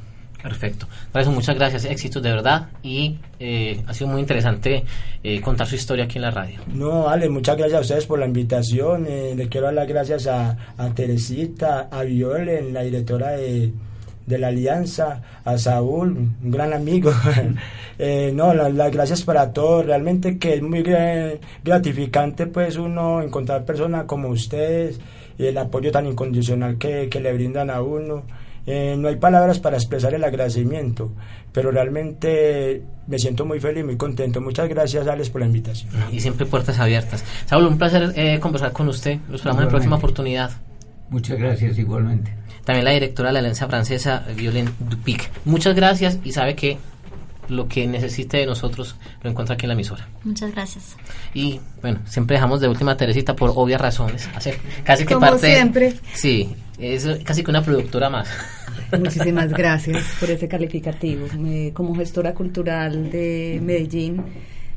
Perfecto. 0.42 0.86
Por 1.12 1.20
eso, 1.20 1.30
muchas 1.30 1.54
gracias, 1.54 1.84
éxitos 1.84 2.22
de 2.22 2.30
verdad. 2.30 2.68
Y 2.82 3.18
eh, 3.38 3.82
ha 3.86 3.92
sido 3.92 4.08
muy 4.08 4.22
interesante 4.22 4.84
eh, 5.22 5.40
contar 5.42 5.66
su 5.66 5.74
historia 5.74 6.04
aquí 6.04 6.16
en 6.16 6.22
la 6.22 6.30
radio. 6.30 6.60
No, 6.72 7.04
vale, 7.04 7.28
muchas 7.28 7.58
gracias 7.58 7.78
a 7.78 7.82
ustedes 7.82 8.06
por 8.06 8.18
la 8.18 8.26
invitación. 8.26 9.04
le 9.04 9.48
quiero 9.48 9.66
dar 9.66 9.74
las 9.74 9.86
gracias 9.88 10.26
a, 10.26 10.56
a 10.78 10.94
Teresita, 10.94 11.88
a 11.90 12.02
Violen, 12.04 12.72
la 12.72 12.82
directora 12.82 13.32
de, 13.32 13.70
de 14.30 14.38
la 14.38 14.48
Alianza, 14.48 15.20
a 15.44 15.58
Saúl, 15.58 16.16
un 16.42 16.50
gran 16.50 16.72
amigo. 16.72 17.12
eh, 17.98 18.32
no, 18.34 18.54
las 18.54 18.92
gracias 18.92 19.22
para 19.22 19.52
todos. 19.52 19.84
Realmente 19.84 20.38
que 20.38 20.54
es 20.54 20.62
muy 20.62 20.82
gratificante 21.62 22.46
pues 22.46 22.76
uno 22.76 23.20
encontrar 23.20 23.64
personas 23.64 24.04
como 24.04 24.28
ustedes 24.28 25.00
y 25.36 25.46
el 25.46 25.58
apoyo 25.58 25.90
tan 25.90 26.06
incondicional 26.06 26.78
que, 26.78 27.08
que 27.10 27.20
le 27.20 27.32
brindan 27.32 27.68
a 27.68 27.82
uno. 27.82 28.22
Eh, 28.66 28.94
no 28.96 29.08
hay 29.08 29.16
palabras 29.16 29.58
para 29.58 29.76
expresar 29.76 30.14
el 30.14 30.22
agradecimiento, 30.22 31.10
pero 31.52 31.70
realmente 31.70 32.82
me 33.08 33.18
siento 33.18 33.44
muy 33.44 33.58
feliz 33.58 33.80
y 33.80 33.84
muy 33.84 33.96
contento. 33.96 34.40
Muchas 34.40 34.68
gracias, 34.68 35.08
Alex, 35.08 35.30
por 35.30 35.40
la 35.40 35.46
invitación. 35.48 35.90
Y 36.12 36.20
siempre 36.20 36.46
puertas 36.46 36.78
abiertas. 36.78 37.24
Saúl, 37.46 37.66
un 37.66 37.78
placer 37.78 38.12
eh, 38.14 38.38
conversar 38.38 38.72
con 38.72 38.88
usted. 38.88 39.18
Los 39.28 39.40
esperamos 39.40 39.62
en 39.62 39.66
la 39.66 39.70
próxima 39.70 39.96
oportunidad. 39.96 40.50
Muchas 41.10 41.38
gracias, 41.38 41.78
igualmente 41.78 42.40
también 42.64 42.84
la 42.84 42.92
directora 42.92 43.30
de 43.30 43.32
la 43.34 43.38
Alianza 43.40 43.66
Francesa, 43.66 44.24
Violaine 44.36 44.70
Dupic. 44.78 45.30
Muchas 45.44 45.74
gracias 45.74 46.18
y 46.22 46.32
sabe 46.32 46.54
que 46.54 46.78
lo 47.48 47.66
que 47.66 47.86
necesite 47.86 48.36
de 48.36 48.46
nosotros 48.46 48.94
lo 49.22 49.30
encuentra 49.30 49.54
aquí 49.54 49.64
en 49.64 49.70
la 49.70 49.74
emisora. 49.74 50.08
Muchas 50.22 50.52
gracias. 50.52 50.96
Y 51.34 51.58
bueno, 51.82 51.98
siempre 52.04 52.36
dejamos 52.36 52.60
de 52.60 52.68
última 52.68 52.96
Teresita 52.96 53.34
por 53.34 53.52
obvias 53.56 53.80
razones. 53.80 54.28
Hace 54.36 54.56
casi 54.84 55.04
que 55.04 55.14
Como 55.14 55.26
parte. 55.26 55.52
siempre. 55.52 55.94
Sí, 56.14 56.54
es 56.78 57.08
casi 57.24 57.42
que 57.42 57.50
una 57.50 57.62
productora 57.62 58.08
más. 58.08 58.28
Muchísimas 58.96 59.52
gracias 59.52 60.04
por 60.20 60.30
ese 60.30 60.46
calificativo. 60.46 61.26
Me, 61.36 61.72
como 61.72 61.96
gestora 61.96 62.34
cultural 62.34 63.10
de 63.10 63.58
Medellín, 63.60 64.22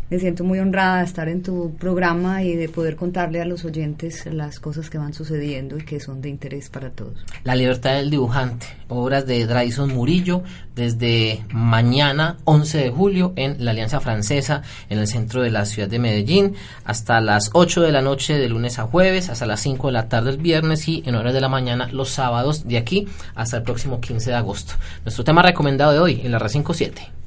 me 0.10 0.20
siento 0.20 0.44
muy 0.44 0.60
honrada 0.60 1.00
de 1.00 1.06
estar 1.06 1.28
en 1.30 1.42
tu 1.42 1.76
programa 1.76 2.44
y 2.44 2.56
de 2.56 2.70
poder 2.70 2.96
contarle 2.96 3.42
a 3.42 3.46
los 3.46 3.66
oyentes 3.66 4.26
las 4.26 4.60
cosas 4.60 4.90
que 4.90 4.98
van 4.98 5.14
sucediendo 5.14 5.78
y 5.78 5.84
que 5.84 6.00
son 6.00 6.22
de 6.22 6.30
interés 6.30 6.70
para 6.70 6.90
todos. 6.90 7.14
La 7.44 7.56
libertad 7.56 7.96
del 7.96 8.10
dibujante, 8.10 8.68
obras 8.90 9.26
de 9.26 9.46
Drayson 9.46 9.94
Murillo, 9.94 10.44
desde 10.76 11.44
mañana 11.52 12.38
11 12.46 12.78
de 12.78 12.90
julio 12.90 13.34
en 13.36 13.64
la 13.64 13.72
Alianza 13.72 14.00
Francesa, 14.00 14.62
en 14.90 15.00
el 15.00 15.08
centro 15.08 15.42
de 15.42 15.52
la 15.52 15.66
ciudad 15.66 15.88
de 15.88 16.00
Medellín, 16.00 16.56
hasta 16.86 17.22
las 17.22 17.50
8 17.54 17.82
de 17.82 17.92
la 17.92 18.02
noche 18.02 18.34
de 18.34 18.50
lunes 18.50 18.80
a 18.80 18.84
jueves, 18.84 19.30
hasta 19.30 19.46
las 19.46 19.62
5 19.62 19.88
de 19.88 19.94
la 19.94 20.10
tarde 20.10 20.32
el 20.32 20.38
viernes 20.38 20.88
y 20.88 21.04
en 21.06 21.16
horas 21.16 21.34
de 21.34 21.42
la 21.42 21.50
mañana 21.50 21.90
los 21.92 22.10
sábados 22.10 22.68
de 22.68 22.78
aquí 22.78 23.08
hasta 23.36 23.58
el 23.58 23.64
próximo 23.64 24.00
15 24.00 24.32
de 24.32 24.36
agosto. 24.36 24.74
Nuestro 25.04 25.24
tema 25.24 25.42
recomendado 25.42 25.92
de 25.92 26.00
hoy 26.00 26.22
en 26.24 26.32
la 26.32 26.40
R57. 26.40 27.23